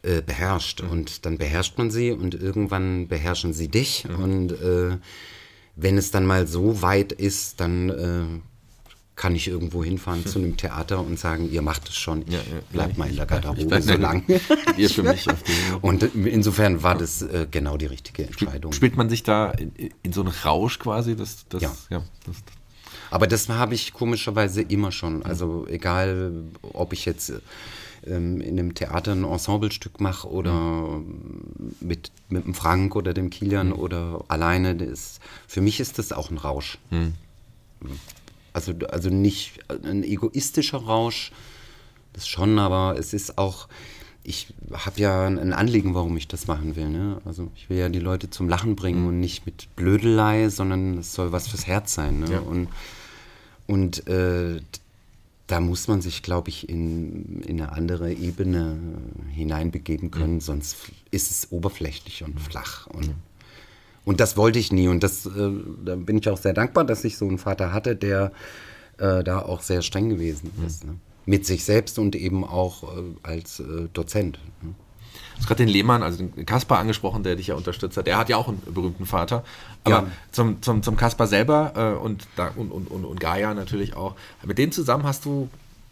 äh, 0.02 0.20
beherrscht. 0.20 0.82
Mhm. 0.82 0.90
Und 0.90 1.26
dann 1.26 1.38
beherrscht 1.38 1.78
man 1.78 1.90
sie 1.90 2.10
und 2.10 2.34
irgendwann 2.34 3.08
beherrschen 3.08 3.52
sie 3.52 3.68
dich. 3.68 4.04
Mhm. 4.08 4.24
Und 4.24 4.52
äh, 4.52 4.98
wenn 5.76 5.96
es 5.96 6.10
dann 6.10 6.26
mal 6.26 6.46
so 6.46 6.82
weit 6.82 7.12
ist, 7.12 7.60
dann 7.60 7.88
äh, 7.90 8.40
kann 9.14 9.36
ich 9.36 9.46
irgendwo 9.46 9.84
hinfahren 9.84 10.26
zu 10.26 10.38
einem 10.40 10.56
Theater 10.56 11.00
und 11.00 11.18
sagen, 11.18 11.50
ihr 11.50 11.62
macht 11.62 11.88
es 11.88 11.94
schon, 11.94 12.24
ja, 12.26 12.38
ja, 12.38 12.42
bleibt 12.72 12.98
mal 12.98 13.08
in 13.08 13.16
der 13.16 13.26
Garderobe 13.26 13.80
so 13.80 13.94
lang. 13.94 14.24
ihr 14.76 14.90
für 14.90 15.04
mich 15.04 15.26
und 15.82 16.02
insofern 16.14 16.82
war 16.82 16.96
das 16.96 17.22
äh, 17.22 17.46
genau 17.48 17.76
die 17.76 17.86
richtige 17.86 18.26
Entscheidung. 18.26 18.72
Spielt 18.72 18.96
man 18.96 19.08
sich 19.08 19.22
da 19.22 19.52
in, 19.52 19.72
in 20.02 20.12
so 20.12 20.22
einen 20.22 20.32
Rausch 20.44 20.78
quasi? 20.80 21.14
Das, 21.14 21.46
das, 21.48 21.62
ja. 21.62 21.72
ja 21.90 22.02
das, 22.26 22.36
Aber 23.10 23.28
das 23.28 23.48
habe 23.48 23.74
ich 23.74 23.92
komischerweise 23.92 24.62
immer 24.62 24.90
schon. 24.90 25.22
Also 25.22 25.66
egal, 25.68 26.32
ob 26.62 26.92
ich 26.92 27.04
jetzt 27.04 27.32
ähm, 28.06 28.40
in 28.40 28.58
einem 28.58 28.74
Theater 28.74 29.12
ein 29.12 29.24
Ensemblestück 29.24 30.00
mache 30.00 30.28
oder 30.28 30.52
mhm. 30.52 31.74
mit, 31.80 32.10
mit 32.28 32.44
dem 32.44 32.54
Frank 32.54 32.96
oder 32.96 33.14
dem 33.14 33.30
Kilian 33.30 33.68
mhm. 33.68 33.74
oder 33.74 34.24
alleine, 34.28 34.74
das, 34.74 35.20
für 35.46 35.60
mich 35.60 35.80
ist 35.80 35.98
das 35.98 36.12
auch 36.12 36.30
ein 36.30 36.38
Rausch. 36.38 36.78
Mhm. 36.90 37.14
Also, 38.52 38.74
also 38.90 39.08
nicht 39.08 39.60
ein 39.84 40.04
egoistischer 40.04 40.78
Rausch, 40.78 41.32
das 42.12 42.28
schon, 42.28 42.58
aber 42.58 42.96
es 42.98 43.14
ist 43.14 43.38
auch, 43.38 43.68
ich 44.24 44.52
habe 44.72 45.00
ja 45.00 45.26
ein 45.26 45.52
Anliegen, 45.52 45.94
warum 45.94 46.16
ich 46.16 46.28
das 46.28 46.46
machen 46.46 46.76
will. 46.76 46.88
Ne? 46.88 47.20
Also 47.24 47.50
ich 47.56 47.70
will 47.70 47.78
ja 47.78 47.88
die 47.88 47.98
Leute 47.98 48.30
zum 48.30 48.48
Lachen 48.48 48.76
bringen 48.76 49.02
mhm. 49.02 49.08
und 49.08 49.20
nicht 49.20 49.46
mit 49.46 49.74
Blödelei, 49.76 50.48
sondern 50.48 50.98
es 50.98 51.14
soll 51.14 51.32
was 51.32 51.48
fürs 51.48 51.66
Herz 51.66 51.94
sein. 51.94 52.20
Ne? 52.20 52.32
Ja. 52.32 52.40
Und, 52.40 52.68
und 53.66 54.06
äh, 54.06 54.60
da 55.46 55.60
muss 55.60 55.88
man 55.88 56.00
sich, 56.00 56.22
glaube 56.22 56.48
ich, 56.48 56.68
in, 56.68 57.42
in 57.42 57.60
eine 57.60 57.72
andere 57.72 58.12
Ebene 58.12 58.78
hineinbegeben 59.30 60.10
können, 60.10 60.34
mhm. 60.34 60.40
sonst 60.40 60.76
ist 61.10 61.30
es 61.30 61.52
oberflächlich 61.52 62.22
und 62.22 62.40
flach. 62.40 62.86
Und 62.86 63.08
mhm. 63.08 63.14
Und 64.04 64.20
das 64.20 64.36
wollte 64.36 64.58
ich 64.58 64.72
nie. 64.72 64.88
Und 64.88 65.02
das, 65.02 65.26
äh, 65.26 65.50
da 65.84 65.96
bin 65.96 66.18
ich 66.18 66.28
auch 66.28 66.38
sehr 66.38 66.52
dankbar, 66.52 66.84
dass 66.84 67.04
ich 67.04 67.16
so 67.16 67.26
einen 67.26 67.38
Vater 67.38 67.72
hatte, 67.72 67.94
der 67.96 68.32
äh, 68.98 69.22
da 69.22 69.40
auch 69.40 69.62
sehr 69.62 69.82
streng 69.82 70.08
gewesen 70.08 70.50
mhm. 70.56 70.66
ist. 70.66 70.84
Ne? 70.84 70.96
Mit 71.24 71.46
sich 71.46 71.64
selbst 71.64 71.98
und 71.98 72.16
eben 72.16 72.44
auch 72.44 72.82
äh, 72.82 73.02
als 73.22 73.60
äh, 73.60 73.88
Dozent. 73.92 74.38
Ne? 74.62 74.74
Du 75.42 75.44
hast 75.44 75.48
gerade 75.48 75.64
den 75.64 75.72
Lehmann, 75.72 76.04
also 76.04 76.22
den 76.24 76.46
Kaspar 76.46 76.78
angesprochen, 76.78 77.24
der 77.24 77.34
dich 77.34 77.48
ja 77.48 77.56
unterstützt 77.56 77.96
hat. 77.96 78.06
Der 78.06 78.16
hat 78.16 78.28
ja 78.28 78.36
auch 78.36 78.46
einen 78.46 78.62
berühmten 78.64 79.06
Vater. 79.06 79.42
Aber 79.82 79.94
Ja. 79.96 80.06
zum, 80.30 80.62
zum, 80.62 80.84
zum 80.84 80.96
Kaspar 80.96 81.26
selber 81.26 81.72
äh, 81.74 81.98
und, 82.00 82.28
und, 82.56 82.70
und, 82.70 82.86
und, 82.88 83.04
und 83.04 83.18
Gaia 83.20 83.52
natürlich 83.52 83.96
auch. 83.96 84.14
Mit 84.44 84.58
denen 84.58 84.70
zusammen 84.70 85.02
hast 85.02 85.24
du, 85.24 85.48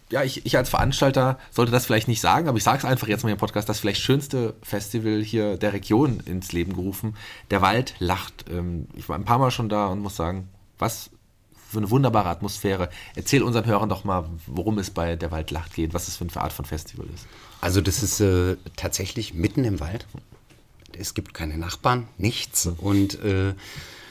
ja, 0.09 0.23
ich, 0.23 0.47
ich 0.47 0.57
als 0.57 0.69
Veranstalter 0.71 1.37
sollte 1.51 1.73
das 1.73 1.85
vielleicht 1.85 2.07
nicht 2.07 2.21
sagen, 2.21 2.47
aber 2.49 2.59
ich 2.59 2.63
sage 2.65 2.79
es 2.79 2.85
einfach 2.85 3.09
jetzt 3.09 3.25
mal 3.25 3.31
im 3.33 3.39
Podcast, 3.39 3.69
das 3.69 3.81
vielleicht 3.81 4.01
schönste 4.03 4.55
Festival 4.63 5.21
hier 5.21 5.57
der 5.57 5.73
Region 5.73 6.21
ins 6.27 6.53
Leben 6.53 6.73
gerufen. 6.75 7.17
Der 7.51 7.61
Wald 7.61 7.95
lacht. 7.99 8.45
Ähm, 8.49 8.87
ich 8.95 9.09
war 9.09 9.17
ein 9.17 9.25
paar 9.25 9.39
Mal 9.41 9.51
schon 9.51 9.69
da 9.69 9.89
und 9.89 9.99
muss 9.99 10.15
sagen, 10.15 10.49
was 10.79 11.11
für 11.71 11.79
eine 11.79 11.91
wunderbare 11.91 12.29
Atmosphäre. 12.29 12.91
Erzähl 13.15 13.43
unseren 13.43 13.67
Hörern 13.67 13.89
doch 13.89 14.05
mal, 14.05 14.25
worum 14.47 14.79
es 14.79 14.91
bei 14.91 15.17
Der 15.17 15.31
Wald 15.31 15.51
lacht 15.51 15.75
geht, 15.75 15.95
was 15.95 16.09
es 16.09 16.17
für 16.17 16.25
eine 16.25 16.37
Art 16.37 16.53
von 16.53 16.65
Festival 16.65 17.07
ist. 17.15 17.27
Also 17.61 17.81
das 17.81 18.03
ist 18.03 18.21
äh, 18.21 18.57
tatsächlich 18.77 19.35
mitten 19.35 19.65
im 19.65 19.81
Wald. 19.81 20.07
Es 20.99 21.15
gibt 21.15 21.35
keine 21.35 21.57
Nachbarn, 21.59 22.09
nichts. 22.19 22.67
Und 22.67 23.23
äh, 23.23 23.55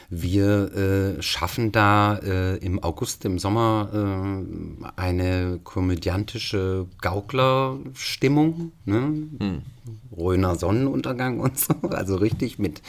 wir 0.08 0.74
äh, 1.18 1.22
schaffen 1.22 1.70
da 1.70 2.16
äh, 2.16 2.56
im 2.56 2.82
August, 2.82 3.24
im 3.24 3.38
Sommer 3.38 3.90
äh, 3.92 4.90
eine 4.96 5.60
komödiantische 5.62 6.86
Gauklerstimmung. 7.00 8.72
Ne? 8.86 9.62
Röner 10.16 10.56
Sonnenuntergang 10.56 11.40
und 11.40 11.58
so. 11.58 11.74
Also 11.90 12.16
richtig 12.16 12.58
mit. 12.58 12.82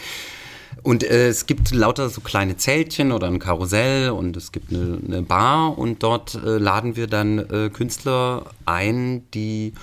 Und 0.84 1.04
äh, 1.04 1.28
es 1.28 1.46
gibt 1.46 1.72
lauter 1.72 2.10
so 2.10 2.22
kleine 2.22 2.58
Zeltchen 2.58 3.12
oder 3.12 3.28
ein 3.28 3.40
Karussell 3.40 4.10
und 4.10 4.36
es 4.36 4.52
gibt 4.52 4.72
eine, 4.72 5.00
eine 5.06 5.22
Bar 5.22 5.78
und 5.78 6.02
dort 6.02 6.36
äh, 6.36 6.58
laden 6.58 6.96
wir 6.96 7.08
dann 7.08 7.38
äh, 7.38 7.70
Künstler 7.72 8.46
ein, 8.66 9.30
die 9.32 9.74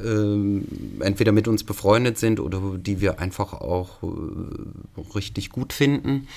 ähm, 0.00 0.64
entweder 1.00 1.32
mit 1.32 1.48
uns 1.48 1.64
befreundet 1.64 2.18
sind 2.18 2.38
oder 2.38 2.60
die 2.78 3.00
wir 3.00 3.18
einfach 3.18 3.52
auch 3.52 4.02
äh, 4.04 5.00
richtig 5.14 5.50
gut 5.50 5.72
finden 5.72 6.28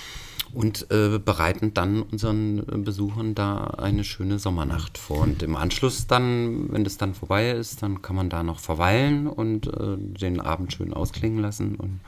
und 0.53 0.87
äh, 0.89 1.19
bereiten 1.19 1.73
dann 1.73 2.01
unseren 2.01 2.83
Besuchern 2.83 3.35
da 3.35 3.65
eine 3.77 4.03
schöne 4.03 4.39
Sommernacht 4.39 4.97
vor. 4.97 5.19
Und 5.19 5.43
im 5.43 5.55
Anschluss 5.55 6.07
dann, 6.07 6.71
wenn 6.73 6.83
das 6.83 6.97
dann 6.97 7.13
vorbei 7.13 7.51
ist, 7.51 7.83
dann 7.83 8.01
kann 8.01 8.15
man 8.15 8.29
da 8.29 8.41
noch 8.41 8.59
verweilen 8.59 9.27
und 9.27 9.67
äh, 9.67 9.97
den 9.97 10.39
Abend 10.39 10.73
schön 10.73 10.93
ausklingen 10.93 11.39
lassen 11.39 11.75
und 11.75 11.99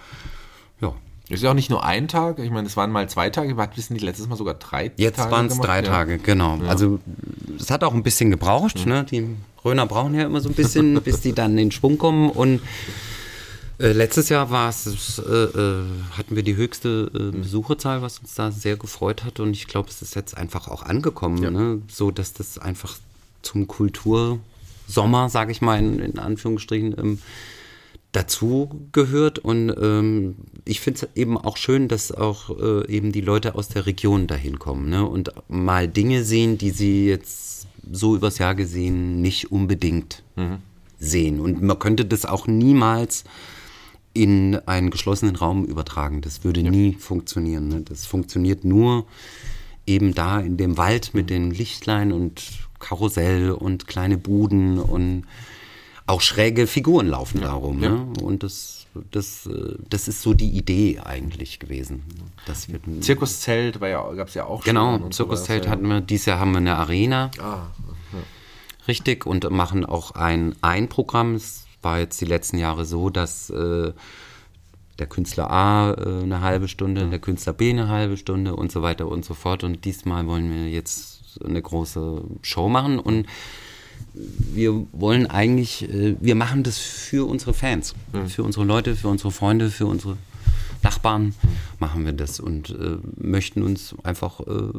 ja. 0.82 0.94
Es 1.34 1.40
ist 1.40 1.44
ja 1.46 1.50
auch 1.50 1.56
nicht 1.56 1.72
nur 1.72 1.84
ein 1.84 2.08
Tag, 2.08 2.38
ich 2.38 2.52
meine, 2.52 2.68
es 2.68 2.78
waren 2.78 2.92
mal 2.92 3.10
zwei 3.10 3.32
Tage, 3.32 3.58
wir 3.58 3.64
hatten 3.64 3.82
nicht 3.94 4.04
letztes 4.04 4.28
Mal 4.28 4.36
sogar 4.36 4.54
drei 4.54 4.92
Jetzt 4.98 5.16
Tage. 5.18 5.32
waren 5.32 5.48
es 5.48 5.58
drei 5.60 5.78
ja. 5.78 5.82
Tage, 5.82 6.20
genau. 6.20 6.60
Also 6.68 7.00
es 7.60 7.72
hat 7.72 7.84
auch 7.84 7.94
ein 7.96 8.04
bisschen 8.04 8.30
gebraucht. 8.30 8.86
Ne? 8.86 9.04
Die 9.10 9.28
Röner 9.66 9.88
brauchen 9.88 10.14
ja 10.14 10.26
immer 10.26 10.42
so 10.42 10.50
ein 10.50 10.56
bisschen, 10.56 11.02
bis 11.04 11.22
die 11.22 11.34
dann 11.34 11.58
in 11.58 11.72
Schwung 11.72 11.98
kommen. 11.98 12.30
Und 12.30 12.62
äh, 13.80 13.94
letztes 13.94 14.30
Jahr 14.30 14.52
war 14.52 14.70
es, 14.70 15.18
äh, 15.18 15.32
äh, 15.32 15.84
hatten 16.16 16.36
wir 16.36 16.44
die 16.44 16.56
höchste 16.56 17.10
äh, 17.16 17.36
Besucherzahl, 17.36 18.04
was 18.04 18.20
uns 18.20 18.36
da 18.36 18.52
sehr 18.52 18.78
gefreut 18.78 19.24
hat. 19.24 19.40
Und 19.40 19.52
ich 19.54 19.66
glaube, 19.68 19.90
es 19.90 20.04
ist 20.04 20.16
jetzt 20.16 20.38
einfach 20.38 20.68
auch 20.68 20.84
angekommen, 20.84 21.42
Ja. 21.42 21.50
ne? 21.50 21.82
so 21.88 22.12
dass 22.12 22.34
das 22.34 22.60
einfach 22.60 22.96
zum 23.42 23.66
Kultursommer, 23.68 25.30
sage 25.30 25.52
ich 25.52 25.62
mal 25.62 25.80
in, 25.80 25.98
in 25.98 26.20
Anführungsstrichen, 26.20 26.96
ähm, 26.98 27.20
dazu 28.14 28.88
gehört 28.94 29.40
und 29.40 29.70
ähm, 29.70 30.36
ich 30.66 30.80
finde 30.80 31.02
es 31.02 31.18
eben 31.18 31.38
auch 31.38 31.58
schön, 31.58 31.88
dass 31.90 32.12
auch 32.12 32.50
äh, 32.58 32.88
eben 32.88 33.12
die 33.12 33.22
Leute 33.22 33.56
aus 33.56 33.68
der 33.68 33.86
Region 33.86 34.28
dahin 34.28 34.60
kommen 34.60 34.90
ne? 34.90 35.06
und 35.06 35.32
mal 35.50 35.88
Dinge 35.88 36.24
sehen, 36.24 36.58
die 36.58 36.70
sie 36.70 37.08
jetzt 37.08 37.68
so 37.92 38.16
übers 38.16 38.38
Jahr 38.38 38.56
gesehen 38.56 39.22
nicht 39.22 39.52
unbedingt 39.52 40.24
sehen. 41.00 41.40
Und 41.40 41.62
man 41.62 41.80
könnte 41.80 42.06
das 42.06 42.26
auch 42.26 42.48
niemals 42.48 43.26
in 44.14 44.56
einen 44.68 44.90
geschlossenen 44.90 45.36
Raum 45.36 45.66
übertragen. 45.66 46.22
Das 46.22 46.44
würde 46.44 46.64
nie 46.64 46.94
funktionieren. 46.94 47.68
Ne? 47.68 47.82
Das 47.82 48.06
funktioniert 48.06 48.64
nur 48.64 49.06
eben 49.86 50.14
da 50.14 50.40
in 50.40 50.58
dem 50.58 50.78
Wald 50.78 51.14
mit 51.14 51.30
den 51.30 51.52
Lichtlein 51.52 52.12
und 52.14 52.44
Karussell 52.80 53.52
und 53.52 53.88
kleine 53.88 54.18
Buden 54.18 54.78
und 54.78 55.24
auch 56.06 56.22
schräge 56.22 56.68
Figuren 56.68 57.08
laufen 57.08 57.42
darum. 57.42 57.82
ja. 57.82 57.90
Ne? 57.90 58.08
Und 58.22 58.44
das, 58.44 58.88
das, 59.12 59.46
äh, 59.48 59.76
das 59.90 60.08
ist 60.08 60.22
so 60.22 60.34
die 60.34 60.50
Idee 60.50 61.00
eigentlich 61.00 61.60
gewesen. 61.60 62.04
Das 62.46 62.70
wird 62.72 62.88
ein 62.88 63.02
Zirkuszelt 63.02 63.80
war 63.80 63.90
ja, 63.90 64.12
gab 64.14 64.28
es 64.28 64.34
ja 64.34 64.46
auch 64.46 64.64
schon 64.64 64.76
Genau, 64.76 65.10
Zirkuszelt 65.10 65.66
ja. 65.66 65.72
hatten 65.72 65.88
wir. 65.88 66.02
Dieses 66.02 66.26
Jahr 66.26 66.40
haben 66.40 66.52
wir 66.52 66.58
eine 66.58 66.76
Arena. 66.76 67.32
Ah, 67.40 67.68
Richtig, 68.88 69.26
und 69.26 69.50
machen 69.50 69.86
auch 69.86 70.12
ein 70.12 70.56
Ein-Programm. 70.62 71.36
Es 71.36 71.66
war 71.82 72.00
jetzt 72.00 72.20
die 72.20 72.26
letzten 72.26 72.58
Jahre 72.58 72.84
so, 72.84 73.10
dass 73.10 73.50
äh, 73.50 73.94
der 75.00 75.08
Künstler 75.08 75.50
A 75.50 75.94
äh, 75.94 76.24
eine 76.24 76.42
halbe 76.42 76.68
Stunde, 76.68 77.08
der 77.08 77.20
Künstler 77.20 77.54
B 77.54 77.70
eine 77.70 77.88
halbe 77.88 78.18
Stunde 78.18 78.56
und 78.56 78.74
so 78.74 78.82
weiter 78.82 79.08
und 79.08 79.24
so 79.24 79.34
fort. 79.34 79.64
Und 79.64 79.86
diesmal 79.86 80.28
wollen 80.28 80.52
wir 80.52 80.70
jetzt 80.70 81.40
eine 81.44 81.62
große 81.62 82.24
Show 82.42 82.68
machen 82.68 83.00
und 83.00 83.26
wir 84.14 84.86
wollen 84.92 85.28
eigentlich, 85.28 85.90
äh, 85.90 86.16
wir 86.20 86.36
machen 86.36 86.64
das 86.64 86.78
für 86.78 87.28
unsere 87.28 87.54
Fans, 87.54 87.94
für 88.28 88.44
unsere 88.44 88.66
Leute, 88.66 88.96
für 88.96 89.08
unsere 89.08 89.32
Freunde, 89.32 89.70
für 89.70 89.86
unsere 89.86 90.18
Nachbarn 90.84 91.34
machen 91.80 92.06
wir 92.06 92.14
das 92.14 92.40
und 92.40 92.70
äh, 92.70 92.98
möchten 93.16 93.64
uns 93.64 93.96
einfach 94.04 94.42
äh, 94.42 94.74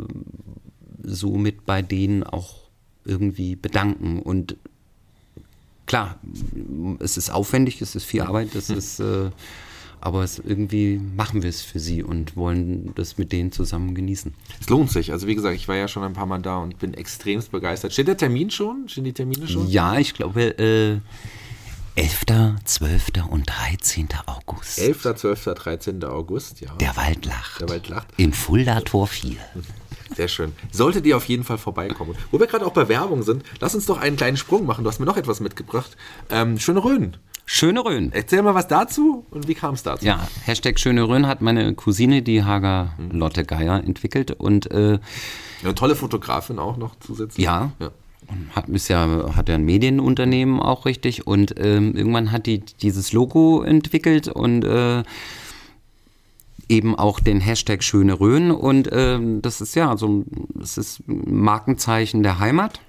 somit 1.03 1.65
bei 1.67 1.83
denen 1.83 2.23
auch 2.23 2.65
irgendwie 3.05 3.57
bedanken. 3.57 4.21
Und 4.21 4.57
klar, 5.87 6.19
es 7.01 7.17
ist 7.17 7.31
aufwendig, 7.31 7.81
es 7.81 7.95
ist 7.95 8.05
viel 8.05 8.23
Arbeit, 8.23 8.55
es 8.55 8.71
ist, 8.71 9.01
äh, 9.01 9.31
aber 10.05 10.23
es 10.23 10.39
irgendwie 10.39 11.01
machen 11.17 11.43
wir 11.43 11.49
es 11.49 11.63
für 11.63 11.81
sie 11.81 12.03
und 12.03 12.37
wollen 12.37 12.93
das 12.95 13.17
mit 13.17 13.33
denen 13.33 13.53
zusammen 13.53 13.95
genießen. 13.95 14.35
Es 14.61 14.69
lohnt 14.69 14.91
sich. 14.91 15.13
Also 15.13 15.27
wie 15.27 15.35
gesagt, 15.35 15.57
ich 15.57 15.67
war 15.67 15.77
ja 15.77 15.89
schon 15.89 16.03
ein 16.03 16.13
paar 16.13 16.27
Mal 16.27 16.43
da 16.43 16.59
und 16.59 16.79
bin 16.79 16.93
extremst 16.93 17.51
begeistert. 17.51 17.95
Steht 17.95 18.09
der 18.09 18.19
Termin 18.19 18.51
schon? 18.51 18.87
Stehen 18.87 19.05
die 19.05 19.15
Termine 19.15 19.49
schon? 19.49 19.67
Ja, 19.67 19.99
ich 19.99 20.13
glaube, 20.13 20.59
äh, 20.59 20.99
11., 21.97 22.25
12. 22.65 23.13
und 23.31 23.45
13. 23.49 24.09
August. 24.27 24.79
11., 24.79 25.15
12., 25.17 25.45
13. 25.55 26.05
August, 26.05 26.61
ja. 26.61 26.75
Der 26.75 26.95
Wald 26.99 27.25
lacht. 27.25 27.63
Der 27.63 27.71
Wald 27.71 27.89
lacht. 27.89 28.09
Im 28.19 28.35
Fulda 28.35 28.83
Tor 28.83 29.07
4. 29.07 29.37
Sehr 30.17 30.29
schön. 30.29 30.53
Solltet 30.71 31.07
ihr 31.07 31.17
auf 31.17 31.25
jeden 31.25 31.45
Fall 31.45 31.57
vorbeikommen. 31.57 32.15
Wo 32.31 32.39
wir 32.39 32.47
gerade 32.47 32.67
auch 32.67 32.75
bei 32.75 32.89
Werbung 32.89 33.23
sind, 33.23 33.43
lass 33.59 33.75
uns 33.75 33.87
doch 33.87 33.99
einen 33.99 34.17
kleinen 34.17 34.37
Sprung 34.37 34.67
machen. 34.67 34.85
Du 34.85 34.91
hast 34.91 34.99
mir 35.01 35.07
noch 35.07 35.17
etwas 35.17 35.41
mitgebracht. 35.41 35.97
Ähm, 36.29 36.59
Schöne 36.59 36.85
Rhön. 36.85 37.17
Schöne 37.47 37.85
Rhön. 37.85 38.11
Erzähl 38.13 38.43
mal 38.43 38.55
was 38.55 38.69
dazu 38.69 39.27
und 39.31 39.49
wie 39.49 39.55
kam 39.55 39.75
es 39.75 39.83
dazu? 39.83 40.05
Ja, 40.05 40.27
Hashtag 40.45 40.81
Schöne 40.81 41.07
Rhön 41.07 41.27
hat 41.27 41.43
meine 41.43 41.75
Cousine, 41.75 42.23
die 42.23 42.43
Hager 42.43 42.93
Lotte 43.11 43.45
Geier, 43.45 43.83
entwickelt 43.85 44.31
und 44.31 44.71
äh, 44.71 44.99
Eine 45.63 45.75
tolle 45.75 45.95
Fotografin 45.95 46.59
auch 46.59 46.77
noch 46.77 46.97
zusätzlich. 47.01 47.45
Ja. 47.45 47.73
ja. 47.79 47.91
Und 48.27 48.57
hat, 48.57 48.69
ist 48.71 48.89
ja, 48.89 49.37
hat 49.37 49.51
ja 49.51 49.57
ein 49.57 49.65
Medienunternehmen 49.65 50.59
auch 50.59 50.87
richtig 50.87 51.27
und 51.27 51.55
ähm, 51.59 51.95
irgendwann 51.95 52.33
hat 52.33 52.47
die 52.47 52.61
dieses 52.61 53.13
Logo 53.13 53.63
entwickelt 53.63 54.29
und 54.29 54.65
äh, 54.65 55.03
eben 56.71 56.95
auch 56.97 57.21
den 57.21 57.41
Hashtag 57.41 57.83
Schöne 57.83 58.19
Rhön 58.19 58.51
und 58.51 58.89
ähm, 58.93 59.43
das 59.43 59.61
ist 59.61 59.75
ja 59.75 59.95
so, 59.99 60.25
es 60.59 60.79
ist 60.79 61.07
ein 61.07 61.41
Markenzeichen 61.41 62.23
der 62.23 62.39
Heimat, 62.39 62.81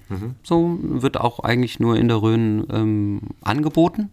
so 0.42 0.78
wird 0.80 1.20
auch 1.20 1.40
eigentlich 1.40 1.78
nur 1.78 1.96
in 1.96 2.08
der 2.08 2.22
Rhön 2.22 2.66
ähm, 2.70 3.20
angeboten. 3.42 4.10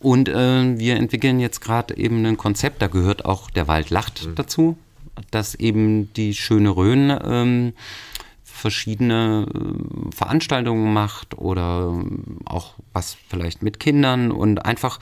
Und 0.00 0.28
äh, 0.28 0.78
wir 0.78 0.96
entwickeln 0.96 1.40
jetzt 1.40 1.60
gerade 1.60 1.96
eben 1.96 2.24
ein 2.24 2.36
Konzept, 2.36 2.82
da 2.82 2.86
gehört 2.86 3.24
auch 3.24 3.50
der 3.50 3.66
Wald 3.66 3.90
lacht 3.90 4.28
dazu, 4.36 4.76
dass 5.30 5.54
eben 5.56 6.12
die 6.14 6.34
Schöne 6.34 6.70
Rhön 6.70 7.16
ähm, 7.24 7.72
verschiedene 8.58 9.46
äh, 9.52 10.14
Veranstaltungen 10.14 10.92
macht 10.92 11.38
oder 11.38 11.92
ähm, 11.92 12.38
auch 12.44 12.74
was 12.92 13.16
vielleicht 13.28 13.62
mit 13.62 13.80
Kindern 13.80 14.30
und 14.30 14.64
einfach 14.64 14.98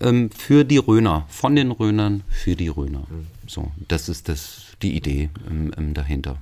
ähm, 0.00 0.30
für 0.30 0.64
die 0.64 0.78
Röner, 0.78 1.24
von 1.28 1.56
den 1.56 1.70
Rönern 1.70 2.22
für 2.28 2.56
die 2.56 2.68
Röner. 2.68 3.06
So, 3.46 3.70
das 3.88 4.08
ist 4.08 4.28
das, 4.28 4.76
die 4.82 4.96
Idee 4.96 5.30
ähm, 5.48 5.72
ähm, 5.76 5.94
dahinter. 5.94 6.38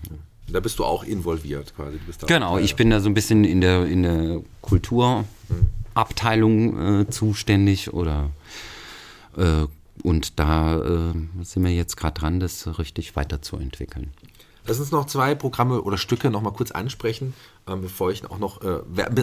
Da 0.49 0.61
bist 0.61 0.79
du 0.79 0.85
auch 0.85 1.05
involviert 1.05 1.75
quasi. 1.75 1.99
Genau, 2.27 2.59
ich 2.59 2.77
bin 2.77 2.91
da 2.91 3.01
so 3.01 3.09
ein 3.09 3.15
bisschen 3.15 3.45
in 3.45 3.61
der, 3.61 3.87
in 3.87 4.03
der 4.03 4.43
Kulturabteilung 5.95 7.01
äh, 7.03 7.11
zuständig 7.11 7.93
oder 7.93 8.31
äh, 9.37 9.67
und 10.03 10.39
da 10.41 10.79
äh, 10.79 11.13
sind 11.43 11.65
wir 11.65 11.73
jetzt 11.73 11.97
gerade 11.97 12.21
dran, 12.21 12.41
das 12.41 12.79
richtig 12.79 13.15
weiterzuentwickeln. 13.17 14.11
Lass 14.67 14.81
uns 14.81 14.91
noch 14.91 15.07
zwei 15.07 15.35
Programme 15.35 15.83
oder 15.83 15.99
Stücke 15.99 16.31
noch 16.31 16.41
mal 16.41 16.51
kurz 16.51 16.71
ansprechen, 16.73 17.35
ähm, 17.69 17.83
bevor 17.83 18.11
ich 18.11 18.29
auch 18.29 18.39
noch 18.39 18.63
äh, 18.63 18.81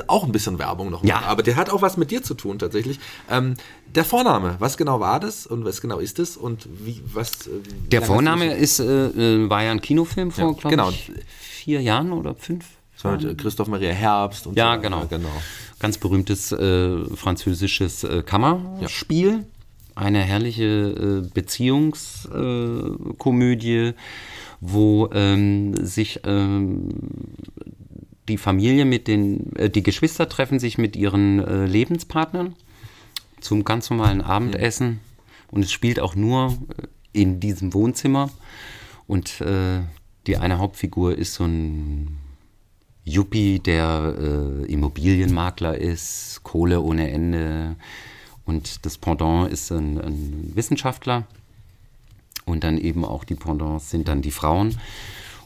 auch 0.07 0.23
ein 0.23 0.31
bisschen 0.31 0.59
Werbung 0.59 0.91
noch 0.91 1.03
Ja. 1.03 1.15
mache. 1.15 1.25
Aber 1.25 1.43
der 1.43 1.55
hat 1.55 1.69
auch 1.71 1.81
was 1.81 1.97
mit 1.97 2.11
dir 2.11 2.21
zu 2.23 2.35
tun 2.35 2.57
tatsächlich. 2.59 2.99
Ähm, 3.29 3.55
der 3.93 4.05
Vorname, 4.05 4.55
was 4.59 4.77
genau 4.77 4.99
war 4.99 5.19
das 5.19 5.45
und 5.47 5.65
was 5.65 5.81
genau 5.81 5.97
ist 5.99 6.19
es 6.19 6.37
und 6.37 6.67
wie 6.85 7.01
was? 7.13 7.47
äh, 7.47 7.49
wie 7.83 7.89
Der 7.89 8.03
Vorname 8.03 8.53
ist, 8.53 8.79
äh, 8.79 9.07
äh, 9.07 9.49
war 9.49 9.63
ja 9.63 9.71
ein 9.71 9.81
Kinofilm 9.81 10.31
vor, 10.31 10.51
Ja, 10.51 10.51
glaube 10.51 10.69
genau. 10.69 10.89
ich, 10.91 11.11
vier 11.39 11.81
Jahren 11.81 12.13
oder 12.13 12.35
fünf, 12.35 12.65
Das 13.01 13.05
war 13.05 13.13
mit 13.17 13.25
äh, 13.25 13.33
Christoph 13.35 13.67
Maria 13.67 13.91
Herbst 13.91 14.45
und 14.45 14.55
Ja, 14.55 14.75
so. 14.75 14.81
genau. 14.81 15.07
genau. 15.07 15.29
Ganz 15.79 15.97
berühmtes 15.97 16.51
äh, 16.51 17.03
französisches 17.15 18.03
äh, 18.03 18.21
Kammerspiel. 18.21 19.45
Eine 19.95 20.19
herrliche 20.19 20.63
äh, 20.63 21.27
Beziehungskomödie, 21.33 23.77
äh, 23.77 23.93
wo 24.59 25.09
ähm, 25.13 25.73
sich 25.83 26.19
ähm, 26.25 26.89
die 28.27 28.37
Familie 28.37 28.85
mit 28.85 29.07
den, 29.07 29.55
äh, 29.55 29.71
die 29.71 29.81
Geschwister 29.81 30.29
treffen 30.29 30.59
sich 30.59 30.77
mit 30.77 30.95
ihren 30.95 31.65
Lebenspartnern 31.67 32.55
zum 33.39 33.65
ganz 33.65 33.89
normalen 33.89 34.21
Abendessen. 34.21 34.99
Und 35.49 35.63
es 35.63 35.71
spielt 35.71 35.99
auch 35.99 36.13
nur 36.15 36.55
in 37.13 37.39
diesem 37.39 37.73
Wohnzimmer. 37.73 38.29
Und 39.07 39.43
die 40.27 40.37
eine 40.37 40.59
Hauptfigur 40.59 41.17
ist 41.17 41.33
so 41.33 41.43
ein 41.43 42.20
Yuppie, 43.03 43.59
der 43.59 44.15
äh, 44.17 44.65
Immobilienmakler 44.71 45.77
ist, 45.77 46.41
Kohle 46.43 46.81
ohne 46.81 47.09
Ende. 47.11 47.75
Und 48.45 48.85
das 48.85 48.97
Pendant 48.97 49.51
ist 49.51 49.71
ein, 49.71 49.99
ein 49.99 50.51
Wissenschaftler. 50.55 51.25
Und 52.45 52.63
dann 52.63 52.77
eben 52.77 53.05
auch 53.05 53.23
die 53.23 53.35
Pendants 53.35 53.89
sind 53.89 54.07
dann 54.07 54.21
die 54.21 54.31
Frauen. 54.31 54.77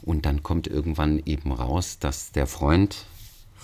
Und 0.02 0.26
dann 0.26 0.42
kommt 0.42 0.66
irgendwann 0.66 1.20
eben 1.24 1.52
raus, 1.52 1.98
dass 1.98 2.32
der 2.32 2.46
Freund 2.46 3.06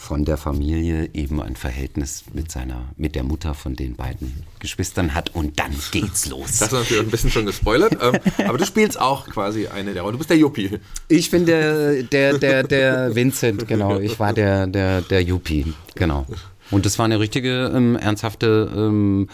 von 0.02 0.24
der 0.24 0.36
Familie 0.36 1.10
eben 1.14 1.40
ein 1.40 1.54
Verhältnis 1.54 2.24
mit 2.34 2.50
seiner, 2.50 2.88
mit 2.96 3.14
der 3.14 3.22
Mutter 3.22 3.54
von 3.54 3.76
den 3.76 3.94
beiden 3.94 4.42
Geschwistern 4.58 5.14
hat. 5.14 5.32
Und 5.34 5.60
dann 5.60 5.72
geht's 5.92 6.26
los. 6.30 6.58
Das 6.58 6.72
ist 6.72 6.72
natürlich 6.72 7.02
ein 7.04 7.10
bisschen 7.10 7.30
schon 7.30 7.46
gespoilert. 7.46 7.96
ähm, 8.02 8.18
aber 8.48 8.58
du 8.58 8.66
spielst 8.66 9.00
auch 9.00 9.28
quasi 9.28 9.68
eine 9.68 9.94
der 9.94 10.02
Rollen. 10.02 10.14
Du 10.14 10.18
bist 10.18 10.30
der 10.30 10.38
Yuppie. 10.38 10.80
Ich 11.06 11.30
bin 11.30 11.46
der, 11.46 12.02
der, 12.02 12.36
der, 12.36 12.64
der 12.64 13.14
Vincent, 13.14 13.68
genau. 13.68 14.00
Ich 14.00 14.18
war 14.18 14.32
der, 14.32 14.66
der, 14.66 15.02
der 15.02 15.22
Yuppie, 15.22 15.72
genau. 15.94 16.26
Und 16.72 16.84
das 16.84 16.98
war 16.98 17.04
eine 17.04 17.20
richtige, 17.20 17.70
ähm, 17.72 17.94
ernsthafte 17.94 18.70
ähm, 18.74 19.28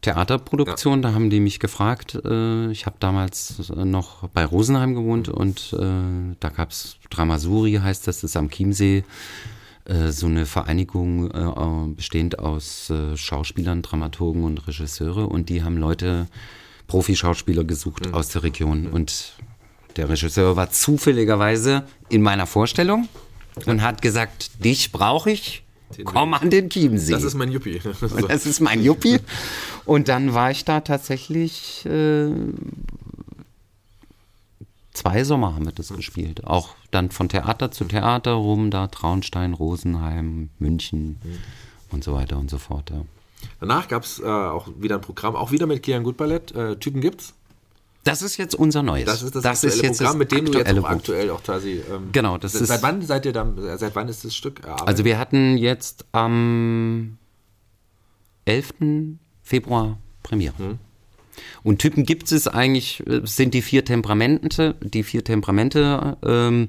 Theaterproduktion. 0.00 1.02
Da 1.02 1.12
haben 1.12 1.28
die 1.28 1.40
mich 1.40 1.58
gefragt. 1.58 2.20
Äh, 2.24 2.70
ich 2.70 2.86
habe 2.86 2.96
damals 3.00 3.72
noch 3.74 4.28
bei 4.28 4.44
Rosenheim 4.44 4.94
gewohnt 4.94 5.28
und 5.28 5.74
äh, 5.76 6.36
da 6.38 6.50
gab's 6.50 6.98
Dramasuri, 7.10 7.80
heißt 7.82 8.06
das, 8.06 8.20
das 8.20 8.30
ist 8.30 8.36
am 8.36 8.48
Chiemsee. 8.48 9.02
Äh, 9.86 10.10
So 10.10 10.26
eine 10.26 10.46
Vereinigung 10.46 11.30
äh, 11.30 11.94
bestehend 11.94 12.38
aus 12.38 12.90
äh, 12.90 13.16
Schauspielern, 13.16 13.82
Dramaturgen 13.82 14.44
und 14.44 14.66
Regisseure 14.66 15.26
und 15.26 15.48
die 15.48 15.62
haben 15.62 15.76
Leute, 15.76 16.26
Profi-Schauspieler 16.86 17.64
gesucht 17.64 18.12
aus 18.12 18.28
der 18.28 18.42
Region 18.42 18.88
und 18.88 19.34
der 19.96 20.08
Regisseur 20.08 20.56
war 20.56 20.70
zufälligerweise 20.70 21.84
in 22.08 22.22
meiner 22.22 22.46
Vorstellung 22.46 23.08
und 23.66 23.82
hat 23.82 24.02
gesagt, 24.02 24.64
dich 24.64 24.92
brauche 24.92 25.30
ich, 25.30 25.62
komm 26.04 26.34
an 26.34 26.50
den 26.50 26.68
Chiemsee. 26.68 27.12
Das 27.12 27.22
ist 27.22 27.34
mein 27.34 27.52
Yuppie. 27.52 27.80
So. 28.00 28.16
Und 28.16 28.30
das 28.30 28.46
ist 28.46 28.60
mein 28.60 28.82
Yuppie. 28.82 29.20
Und 29.84 30.08
dann 30.08 30.34
war 30.34 30.50
ich 30.50 30.64
da 30.64 30.80
tatsächlich, 30.80 31.86
äh, 31.86 32.30
zwei 34.92 35.24
Sommer 35.24 35.54
haben 35.54 35.66
wir 35.66 35.72
das 35.72 35.88
gespielt. 35.88 36.44
Auch 36.44 36.74
dann 36.94 37.10
von 37.10 37.28
Theater 37.28 37.70
zu 37.70 37.84
Theater 37.84 38.32
rum, 38.32 38.70
da 38.70 38.86
Traunstein, 38.86 39.52
Rosenheim, 39.52 40.50
München 40.58 41.16
und 41.90 42.04
so 42.04 42.14
weiter 42.14 42.38
und 42.38 42.50
so 42.50 42.58
fort. 42.58 42.90
Ja. 42.90 43.02
Danach 43.60 43.88
gab 43.88 44.04
es 44.04 44.20
äh, 44.20 44.24
auch 44.24 44.68
wieder 44.78 44.94
ein 44.96 45.00
Programm, 45.00 45.36
auch 45.36 45.50
wieder 45.50 45.66
mit 45.66 45.82
Kian 45.82 46.02
Good 46.04 46.16
Ballett. 46.16 46.52
Äh, 46.52 46.76
Typen 46.76 47.00
gibt's. 47.00 47.34
Das 48.04 48.20
ist 48.20 48.36
jetzt 48.36 48.54
unser 48.54 48.82
neues. 48.82 49.06
Das 49.06 49.22
ist 49.22 49.34
das, 49.34 49.44
aktuelle 49.64 49.92
Programm, 49.92 50.18
mit 50.18 50.30
dem 50.32 50.44
du 50.44 50.58
jetzt 50.58 50.78
auch 50.78 50.84
aktuell 50.84 51.30
auch 51.30 51.42
quasi. 51.42 51.82
Ähm, 51.90 52.10
Genau, 52.12 52.36
das 52.36 52.52
seit, 52.52 52.62
ist- 52.62 52.68
Seit 52.68 52.82
wann 52.82 53.00
seid 53.02 53.24
ihr 53.24 53.32
dann? 53.32 53.56
Seit 53.78 53.96
wann 53.96 54.08
ist 54.08 54.24
das 54.24 54.34
Stück? 54.36 54.60
erarbeitet? 54.60 54.88
Also 54.88 55.04
wir 55.06 55.18
hatten 55.18 55.56
jetzt 55.56 56.04
am 56.12 57.16
11. 58.44 58.74
Februar 59.42 59.96
Premiere. 60.22 60.54
Hm. 60.58 60.78
Und 61.62 61.78
Typen 61.78 62.04
gibt 62.04 62.30
es 62.30 62.48
eigentlich, 62.48 63.02
äh, 63.06 63.20
sind 63.24 63.54
die 63.54 63.62
vier 63.62 63.84
Temperamente, 63.84 64.74
die 64.80 65.02
vier 65.02 65.24
Temperamente. 65.24 66.16
Ähm, 66.24 66.68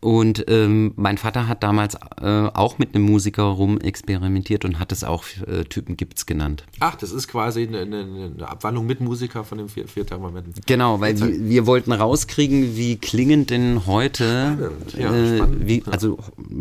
und 0.00 0.46
ähm, 0.48 0.94
mein 0.96 1.16
Vater 1.16 1.46
hat 1.46 1.62
damals 1.62 1.94
äh, 2.20 2.26
auch 2.26 2.78
mit 2.78 2.94
einem 2.94 3.04
Musiker 3.04 3.44
rum 3.44 3.78
experimentiert 3.80 4.64
und 4.64 4.80
hat 4.80 4.90
es 4.90 5.04
auch 5.04 5.24
äh, 5.46 5.64
Typen 5.64 5.96
gibt's 5.96 6.26
genannt. 6.26 6.64
Ach, 6.80 6.96
das 6.96 7.12
ist 7.12 7.28
quasi 7.28 7.62
eine, 7.68 7.80
eine, 7.82 8.32
Abwandlung 8.40 8.86
mit 8.86 9.00
Musiker 9.00 9.44
von 9.44 9.58
den 9.58 9.68
vier, 9.68 9.86
vier 9.86 10.04
Temperamenten. 10.04 10.54
Genau, 10.66 11.00
weil 11.00 11.20
wir, 11.20 11.48
wir 11.48 11.66
wollten 11.66 11.92
rauskriegen, 11.92 12.76
wie 12.76 12.96
klingen 12.96 13.46
denn 13.46 13.86
heute, 13.86 14.58
Spannend, 14.58 14.94
ja, 14.98 15.14
äh, 15.14 15.36
spannend, 15.36 15.68
wie, 15.68 15.82
also 15.86 16.18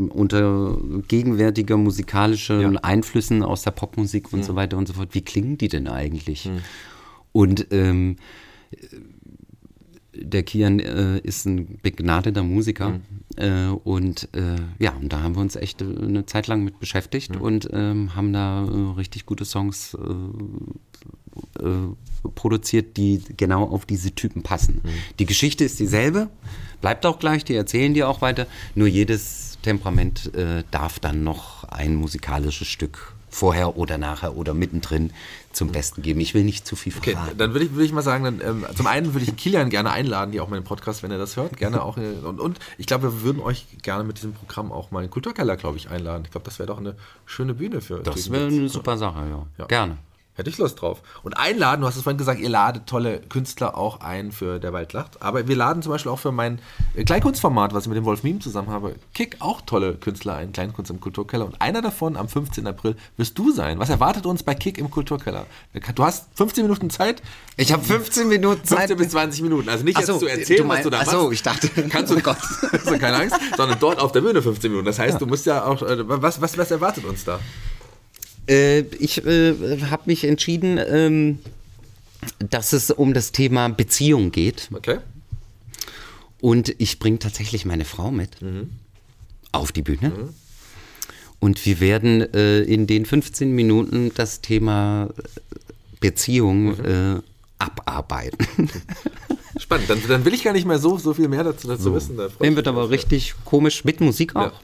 unter 0.09 0.77
gegenwärtiger 1.07 1.77
musikalischen 1.77 2.61
Ja. 2.61 2.69
Mhm. 2.69 2.77
Einflüssen 2.81 3.43
aus 3.43 3.63
der 3.63 3.71
Popmusik 3.71 4.31
und 4.33 4.45
so 4.45 4.55
weiter 4.55 4.77
und 4.77 4.87
so 4.87 4.93
fort, 4.93 5.09
wie 5.13 5.21
klingen 5.21 5.57
die 5.57 5.67
denn 5.67 5.87
eigentlich? 5.87 6.49
Und 7.31 7.67
ähm, 7.71 8.17
der 10.13 10.43
Kian 10.43 10.79
äh, 10.79 11.19
ist 11.19 11.45
ein 11.45 11.79
begnadeter 11.81 12.43
Musiker 12.43 12.89
Mhm. 12.89 13.01
äh, 13.37 13.67
und 13.83 14.27
äh, 14.33 14.55
ja, 14.79 14.91
und 14.91 15.11
da 15.13 15.21
haben 15.21 15.35
wir 15.35 15.41
uns 15.41 15.55
echt 15.55 15.81
äh, 15.81 15.85
eine 15.85 16.25
Zeit 16.25 16.47
lang 16.47 16.63
mit 16.63 16.79
beschäftigt 16.79 17.35
Mhm. 17.35 17.41
und 17.41 17.69
ähm, 17.71 18.15
haben 18.15 18.33
da 18.33 18.65
äh, 18.65 18.95
richtig 18.97 19.25
gute 19.25 19.45
Songs 19.45 19.93
äh, 19.95 21.69
produziert, 22.35 22.97
die 22.97 23.21
genau 23.37 23.63
auf 23.63 23.85
diese 23.85 24.11
Typen 24.11 24.43
passen. 24.43 24.81
Die 25.17 25.25
Geschichte 25.25 25.63
ist 25.63 25.79
dieselbe, 25.79 26.29
bleibt 26.81 27.05
auch 27.05 27.19
gleich, 27.19 27.45
die 27.45 27.55
erzählen 27.55 27.93
dir 27.93 28.09
auch 28.09 28.21
weiter, 28.21 28.47
nur 28.75 28.87
jedes 28.87 29.57
Temperament 29.61 30.29
darf 30.71 30.99
dann 30.99 31.23
noch 31.23 31.63
ein 31.65 31.95
musikalisches 31.95 32.67
Stück 32.67 33.15
vorher 33.31 33.77
oder 33.77 33.97
nachher 33.97 34.35
oder 34.35 34.53
mittendrin 34.53 35.11
zum 35.53 35.71
Besten 35.71 36.01
geben. 36.01 36.19
Ich 36.19 36.33
will 36.33 36.43
nicht 36.43 36.67
zu 36.67 36.75
viel 36.75 36.93
Okay, 36.97 37.13
verraten. 37.13 37.37
dann 37.37 37.53
würde 37.53 37.65
ich, 37.65 37.71
würde 37.71 37.85
ich 37.85 37.93
mal 37.93 38.01
sagen, 38.01 38.23
dann, 38.25 38.41
ähm, 38.41 38.65
zum 38.75 38.87
einen 38.87 39.13
würde 39.13 39.25
ich 39.25 39.35
Kilian 39.35 39.69
gerne 39.69 39.91
einladen, 39.91 40.31
die 40.31 40.39
auch 40.41 40.49
meinen 40.49 40.63
Podcast, 40.65 41.01
wenn 41.01 41.11
er 41.11 41.17
das 41.17 41.37
hört, 41.37 41.57
gerne 41.57 41.81
auch. 41.81 41.97
äh, 41.97 42.13
Und, 42.23 42.39
und 42.39 42.59
ich 42.77 42.85
glaube, 42.85 43.11
wir 43.11 43.21
würden 43.23 43.41
euch 43.41 43.65
gerne 43.81 44.03
mit 44.03 44.17
diesem 44.17 44.33
Programm 44.33 44.71
auch 44.71 44.91
mal 44.91 44.99
in 44.99 45.05
den 45.07 45.11
Kulturkeller, 45.11 45.57
glaube 45.57 45.77
ich, 45.77 45.89
einladen. 45.89 46.23
Ich 46.25 46.31
glaube, 46.31 46.45
das 46.45 46.59
wäre 46.59 46.67
doch 46.67 46.77
eine 46.77 46.95
schöne 47.25 47.53
Bühne 47.53 47.81
für. 47.81 47.99
Das 47.99 48.29
wäre 48.31 48.47
eine 48.47 48.69
super 48.69 48.97
Sache, 48.97 49.19
ja. 49.29 49.45
Ja. 49.57 49.65
Gerne. 49.65 49.97
Hätte 50.33 50.49
ich 50.49 50.57
Lust 50.57 50.81
drauf. 50.81 51.01
Und 51.23 51.33
einladen, 51.33 51.81
du 51.81 51.87
hast 51.87 51.97
es 51.97 52.03
vorhin 52.03 52.17
gesagt, 52.17 52.39
ihr 52.39 52.47
ladet 52.49 52.87
tolle 52.87 53.19
Künstler 53.19 53.77
auch 53.77 53.99
ein 53.99 54.31
für 54.31 54.59
Der 54.59 54.71
Wald 54.71 54.93
lacht. 54.93 55.21
Aber 55.21 55.47
wir 55.47 55.55
laden 55.57 55.83
zum 55.83 55.91
Beispiel 55.91 56.09
auch 56.09 56.19
für 56.19 56.31
mein 56.31 56.59
äh, 56.95 57.03
Kleinkunstformat, 57.03 57.73
was 57.73 57.83
ich 57.83 57.89
mit 57.89 57.97
dem 57.97 58.05
Wolf 58.05 58.23
Miem 58.23 58.39
zusammen 58.39 58.69
habe, 58.69 58.95
Kick 59.13 59.35
auch 59.39 59.59
tolle 59.61 59.95
Künstler 59.95 60.35
ein, 60.35 60.53
Kleinkunst 60.53 60.89
im 60.89 61.01
Kulturkeller. 61.01 61.45
Und 61.45 61.61
einer 61.61 61.81
davon 61.81 62.15
am 62.15 62.29
15. 62.29 62.65
April 62.65 62.95
wirst 63.17 63.37
du 63.37 63.51
sein. 63.51 63.77
Was 63.79 63.89
erwartet 63.89 64.25
uns 64.25 64.41
bei 64.43 64.55
Kick 64.55 64.77
im 64.77 64.89
Kulturkeller? 64.89 65.45
Du 65.95 66.03
hast 66.05 66.27
15 66.35 66.63
Minuten 66.63 66.89
Zeit. 66.89 67.21
Ich 67.57 67.73
habe 67.73 67.83
15 67.83 68.29
Minuten 68.29 68.65
15 68.65 68.97
bis 68.97 69.09
20 69.09 69.41
Minuten. 69.41 69.67
Also 69.67 69.83
nicht 69.83 69.97
Ach 69.97 69.99
jetzt 70.01 70.07
so, 70.07 70.17
zu 70.17 70.27
erzählen, 70.27 70.63
du 70.63 70.69
was 70.69 70.81
du 70.83 70.89
da 70.89 70.97
machst. 70.99 71.09
ach 71.09 71.13
so, 71.13 71.31
ich 71.31 71.43
dachte- 71.43 71.67
Kannst 71.89 72.09
du, 72.11 72.15
Oh 72.17 72.21
Gott. 72.21 72.37
hast 72.71 72.89
du 72.89 72.97
keine 72.97 73.17
Angst, 73.17 73.35
sondern 73.57 73.79
dort 73.79 73.99
auf 73.99 74.13
der 74.13 74.21
Bühne 74.21 74.41
15 74.41 74.71
Minuten. 74.71 74.85
Das 74.85 74.97
heißt, 74.97 75.19
du 75.19 75.25
musst 75.25 75.45
ja 75.45 75.65
auch, 75.65 75.81
äh, 75.81 76.07
was, 76.07 76.41
was, 76.41 76.57
was 76.57 76.71
erwartet 76.71 77.03
uns 77.03 77.25
da? 77.25 77.39
Äh, 78.51 78.81
ich 78.99 79.25
äh, 79.25 79.81
habe 79.89 80.03
mich 80.05 80.25
entschieden, 80.25 80.77
ähm, 80.85 81.39
dass 82.37 82.73
es 82.73 82.91
um 82.91 83.13
das 83.13 83.31
Thema 83.31 83.69
Beziehung 83.69 84.31
geht. 84.31 84.69
Okay. 84.73 84.99
Und 86.41 86.75
ich 86.79 86.99
bringe 86.99 87.19
tatsächlich 87.19 87.65
meine 87.65 87.85
Frau 87.85 88.11
mit 88.11 88.37
auf 89.51 89.71
die 89.71 89.83
Bühne. 89.83 90.29
Und 91.39 91.65
wir 91.65 91.79
werden 91.79 92.21
äh, 92.33 92.61
in 92.61 92.87
den 92.87 93.05
15 93.05 93.51
Minuten 93.51 94.11
das 94.15 94.41
Thema 94.41 95.09
Beziehung 95.99 96.79
äh, 96.79 97.21
abarbeiten. 97.57 98.37
Spannend. 99.59 99.89
Dann, 99.89 100.01
dann 100.07 100.25
will 100.25 100.33
ich 100.33 100.43
gar 100.43 100.53
nicht 100.53 100.65
mehr 100.65 100.79
so, 100.79 100.97
so 100.97 101.13
viel 101.13 101.27
mehr 101.27 101.43
dazu, 101.43 101.67
dazu 101.67 101.93
wissen. 101.93 102.17
Da 102.17 102.29
wird 102.39 102.67
aber 102.67 102.89
richtig 102.89 103.35
komisch 103.45 103.83
mit 103.83 104.01
Musik 104.01 104.35
auch. 104.35 104.51
Ja. 104.51 104.59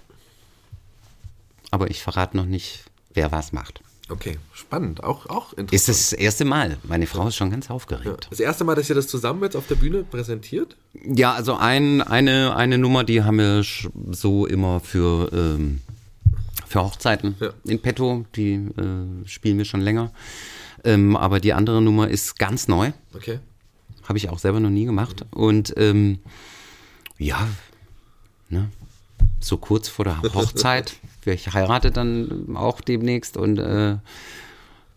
Aber 1.71 1.89
ich 1.89 2.01
verrate 2.01 2.37
noch 2.37 2.45
nicht, 2.45 2.85
wer 3.17 3.31
was 3.31 3.51
macht. 3.51 3.81
Okay, 4.09 4.37
spannend. 4.53 5.03
Auch, 5.03 5.25
auch 5.25 5.51
interessant. 5.53 5.73
Ist 5.73 5.89
das 5.89 6.13
erste 6.13 6.45
Mal. 6.45 6.77
Meine 6.83 7.07
Frau 7.07 7.27
ist 7.27 7.35
schon 7.35 7.51
ganz 7.51 7.67
ja. 7.67 7.75
aufgeregt. 7.75 8.27
das 8.29 8.39
erste 8.39 8.63
Mal, 8.63 8.75
dass 8.75 8.87
ihr 8.89 8.95
das 8.95 9.07
zusammen 9.07 9.43
jetzt 9.43 9.57
auf 9.57 9.67
der 9.67 9.75
Bühne 9.75 10.03
präsentiert? 10.03 10.77
Ja, 11.03 11.33
also 11.33 11.57
ein, 11.57 12.01
eine, 12.01 12.55
eine 12.55 12.77
Nummer, 12.77 13.03
die 13.03 13.23
haben 13.23 13.37
wir 13.37 13.65
so 14.11 14.45
immer 14.45 14.79
für, 14.79 15.29
ähm, 15.33 15.81
für 16.65 16.83
Hochzeiten 16.83 17.35
Ja. 17.41 17.49
in 17.65 17.81
petto. 17.81 18.25
Die 18.37 18.53
äh, 18.53 19.27
spielen 19.27 19.57
wir 19.57 19.65
schon 19.65 19.81
länger. 19.81 20.11
Ähm, 20.85 21.17
aber 21.17 21.41
die 21.41 21.51
andere 21.51 21.81
Nummer 21.81 22.07
ist 22.07 22.39
ganz 22.39 22.69
neu. 22.69 22.93
Okay. 23.13 23.39
Habe 24.07 24.17
ich 24.19 24.29
auch 24.29 24.39
selber 24.39 24.61
noch 24.61 24.69
nie 24.69 24.85
gemacht. 24.85 25.25
Und 25.31 25.73
ähm, 25.75 26.19
ja, 27.17 27.45
ne, 28.47 28.69
so 29.41 29.57
kurz 29.57 29.89
vor 29.89 30.05
der 30.05 30.21
Hochzeit. 30.33 30.95
Ich 31.33 31.53
heirate 31.53 31.91
dann 31.91 32.55
auch 32.55 32.81
demnächst 32.81 33.37
und 33.37 33.59
äh, 33.59 33.97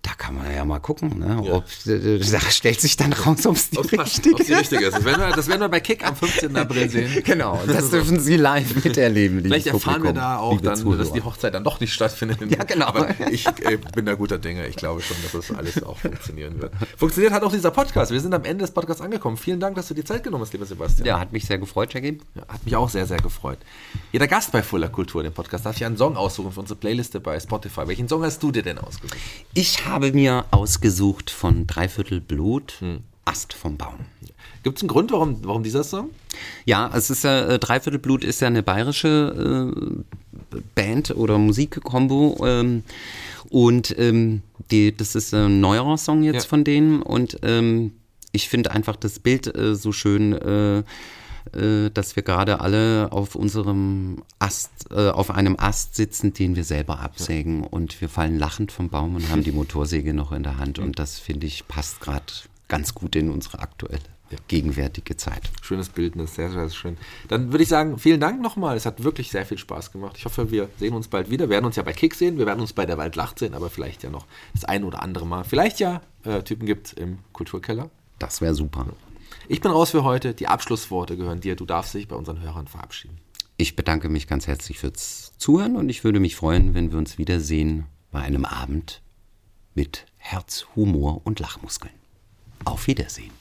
Da 0.03 0.13
kann 0.17 0.35
man 0.35 0.51
ja 0.51 0.65
mal 0.65 0.79
gucken. 0.79 1.19
Ne? 1.19 1.43
Ob, 1.53 1.65
äh, 1.87 2.19
da 2.19 2.41
stellt 2.41 2.81
sich 2.81 2.97
dann 2.97 3.13
raus, 3.13 3.45
ob 3.45 3.57
es 3.57 3.69
die 3.69 3.77
passt, 3.77 4.17
richtige 4.17 4.45
die 4.45 4.53
richtige 4.55 4.87
ist. 4.87 4.97
Das 4.97 5.05
werden, 5.05 5.21
wir, 5.21 5.37
das 5.37 5.47
werden 5.47 5.61
wir 5.61 5.69
bei 5.69 5.81
Kick 5.81 6.07
am 6.07 6.17
15. 6.17 6.57
April 6.57 6.89
sehen. 6.89 7.23
Genau, 7.31 7.61
das 7.67 7.91
dürfen 7.91 8.19
Sie 8.19 8.37
live 8.37 8.83
miterleben. 8.83 9.43
Vielleicht 9.43 9.67
erfahren 9.67 10.03
wir 10.03 10.13
Publikum, 10.13 10.15
da 10.15 10.39
auch 10.39 10.61
dann, 10.61 10.77
Zuhörer. 10.77 10.99
dass 10.99 11.13
die 11.13 11.23
Hochzeit 11.23 11.53
dann 11.53 11.65
doch 11.65 11.81
nicht 11.81 11.93
stattfindet. 11.93 12.39
Ja, 12.51 12.65
genau. 12.65 12.87
Aber 12.87 13.09
ich 13.31 13.47
äh, 13.47 13.79
bin 13.95 14.07
da 14.07 14.15
guter 14.15 14.39
Dinge. 14.39 14.67
Ich 14.69 14.77
glaube 14.77 15.03
schon, 15.03 15.17
dass 15.23 15.33
das 15.33 15.55
alles 15.57 15.83
auch 15.83 15.99
funktionieren 15.99 16.61
wird. 16.63 16.73
Funktioniert 16.97 17.33
hat 17.33 17.43
auch 17.43 17.53
dieser 17.53 17.71
Podcast. 17.71 18.11
Wir 18.11 18.21
sind 18.21 18.33
am 18.33 18.45
Ende 18.45 18.63
des 18.63 18.71
Podcasts 18.71 19.03
angekommen. 19.03 19.37
Vielen 19.37 19.61
Dank, 19.61 19.77
dass 19.77 19.89
du 19.89 19.95
die 19.95 20.05
Zeit 20.05 20.25
genommen 20.25 20.45
hast, 20.45 20.53
lieber 20.53 20.65
Sebastian. 20.67 21.07
Ja, 21.07 21.21
hat 21.21 21.33
mich 21.33 21.45
sehr 21.45 21.59
gefreut, 21.59 21.93
Jackie. 21.93 22.19
Ja, 22.35 22.43
hat 22.49 22.65
mich 22.65 22.75
auch 22.75 22.89
sehr, 22.89 23.07
sehr 23.07 23.19
gefreut. 23.19 23.59
Jeder 24.13 24.27
Gast 24.27 24.51
bei 24.51 24.63
Fuller 24.63 24.89
Kultur, 24.89 25.23
dem 25.23 25.35
Podcast, 25.35 25.67
darf 25.67 25.77
sich 25.77 25.85
einen 25.85 25.99
Song 25.99 26.17
aussuchen 26.17 26.53
für 26.53 26.61
unsere 26.61 26.79
Playliste 26.79 27.21
bei 27.21 27.39
Spotify. 27.39 27.87
Welchen 27.87 28.09
Song 28.09 28.25
hast 28.25 28.43
du 28.43 28.51
dir 28.51 28.63
denn 28.63 28.79
ausgesucht? 28.79 29.19
Ich 29.53 29.85
habe 29.87 29.90
mir 29.99 30.45
ausgesucht 30.51 31.31
von 31.31 31.67
Dreiviertel 31.67 32.21
Blut, 32.21 32.75
Hm. 32.81 33.01
Ast 33.25 33.53
vom 33.53 33.77
Baum. 33.77 33.95
Gibt 34.63 34.79
es 34.79 34.83
einen 34.83 34.89
Grund, 34.89 35.13
warum, 35.13 35.39
warum 35.45 35.63
dieser 35.63 35.85
Song? 35.85 36.11
Ja, 36.65 36.91
es 36.95 37.11
ist 37.11 37.25
ja, 37.25 37.47
äh, 37.47 37.59
Dreiviertel 37.59 37.99
Blut 37.99 38.25
ist 38.25 38.41
ja 38.41 38.49
eine 38.49 38.63
bayerische 38.63 39.73
äh, 40.53 40.57
Band 40.75 41.13
oder 41.13 41.39
Musikkombo. 41.39 42.45
Ähm, 42.47 42.83
und 43.51 43.97
ähm, 43.99 44.43
die, 44.71 44.95
das 44.97 45.15
ist 45.15 45.33
ein 45.35 45.61
neuerer 45.61 45.97
Song 45.99 46.23
jetzt 46.23 46.45
Ja. 46.45 46.49
von 46.49 46.65
denen. 46.65 47.03
Und 47.03 47.39
ähm, 47.43 47.93
ich 48.33 48.49
finde 48.49 48.71
einfach 48.73 48.97
das 48.97 49.19
Bild 49.19 49.55
äh, 49.55 49.75
so 49.75 49.93
schön, 49.93 50.33
äh, 50.33 50.83
äh, 51.55 51.91
dass 51.91 52.17
wir 52.17 52.23
gerade 52.23 52.61
alle 52.61 53.09
auf 53.13 53.35
unserem 53.35 54.23
Ast, 54.39 54.71
äh, 54.91 55.11
auf 55.11 55.31
einem 55.31 55.57
Ast 55.59 55.95
sitzen, 55.95 56.33
den 56.33 56.57
wir 56.57 56.65
selber 56.65 57.01
absägen. 57.01 57.65
Und 57.65 58.01
wir 58.01 58.09
fallen 58.09 58.39
lachend 58.39 58.73
vom 58.73 58.89
Baum 58.89 59.17
und 59.17 59.31
haben 59.31 59.43
die 59.43 59.53
Motorsäge 59.53 60.15
noch 60.15 60.33
in 60.33 60.43
der 60.43 60.59
Hand. 60.59 60.79
Und 60.79 60.99
das 60.99 61.19
finde 61.19 61.47
ich 61.47 61.67
passt 61.69 62.01
gerade 62.01 62.25
ganz 62.69 62.95
gut 62.95 63.17
in 63.17 63.31
unsere 63.31 63.59
aktuelle, 63.59 64.01
gegenwärtige 64.49 65.17
Zeit. 65.17 65.43
Schönes 65.61 65.89
Bildnis, 65.89 66.37
sehr, 66.37 66.51
sehr 66.51 66.71
schön. 66.71 66.97
Dann 67.29 67.53
würde 67.53 67.65
ich 67.65 67.69
sagen, 67.69 67.99
vielen 67.99 68.21
Dank 68.21 68.41
nochmal. 68.41 68.77
Es 68.77 68.87
hat 68.87 69.03
wirklich 69.03 69.31
sehr 69.31 69.45
viel 69.45 69.59
Spaß 69.59 69.93
gemacht. 69.93 70.17
Ich 70.17 70.25
hoffe, 70.25 70.51
wir 70.51 70.69
sehen 70.79 70.95
uns 70.95 71.09
bald 71.09 71.31
wieder. 71.31 71.47
Wir 71.47 71.51
werden 71.51 71.67
uns 71.67 71.77
ja 71.77 71.83
bei 71.83 71.93
Kick 71.93 72.15
sehen, 72.15 72.39
wir 72.39 72.47
werden 72.47 72.61
uns 72.61 72.73
bei 72.73 72.87
der 72.87 72.97
Waldlacht 72.97 73.39
sehen, 73.39 73.55
aber 73.55 73.71
vielleicht 73.71 74.03
ja 74.03 74.11
noch 74.11 74.27
das 74.55 74.65
ein 74.65 74.85
oder 74.85 75.03
andere 75.03 75.27
Mal. 75.27 75.45
Vielleicht 75.45 75.81
ja 75.81 76.01
äh, 76.25 76.43
Typen 76.43 76.67
gibt 76.67 76.93
im 76.95 77.19
Kulturkeller. 77.33 77.91
Das 78.19 78.41
wäre 78.41 78.55
super. 78.55 78.87
Ich 79.53 79.61
bin 79.61 79.73
raus 79.73 79.91
für 79.91 80.05
heute. 80.05 80.33
Die 80.33 80.47
Abschlussworte 80.47 81.17
gehören 81.17 81.41
dir. 81.41 81.57
Du 81.57 81.67
darfst 81.67 81.93
dich 81.95 82.07
bei 82.07 82.15
unseren 82.15 82.41
Hörern 82.41 82.69
verabschieden. 82.69 83.19
Ich 83.57 83.75
bedanke 83.75 84.09
mich 84.09 84.29
ganz 84.29 84.47
herzlich 84.47 84.79
fürs 84.79 85.33
Zuhören 85.39 85.75
und 85.75 85.89
ich 85.89 86.05
würde 86.05 86.21
mich 86.21 86.37
freuen, 86.37 86.73
wenn 86.75 86.93
wir 86.93 86.99
uns 86.99 87.19
wiedersehen 87.19 87.87
bei 88.13 88.21
einem 88.21 88.45
Abend 88.45 89.03
mit 89.75 90.07
Herz, 90.19 90.67
Humor 90.77 91.23
und 91.25 91.41
Lachmuskeln. 91.41 91.93
Auf 92.65 92.87
Wiedersehen. 92.87 93.33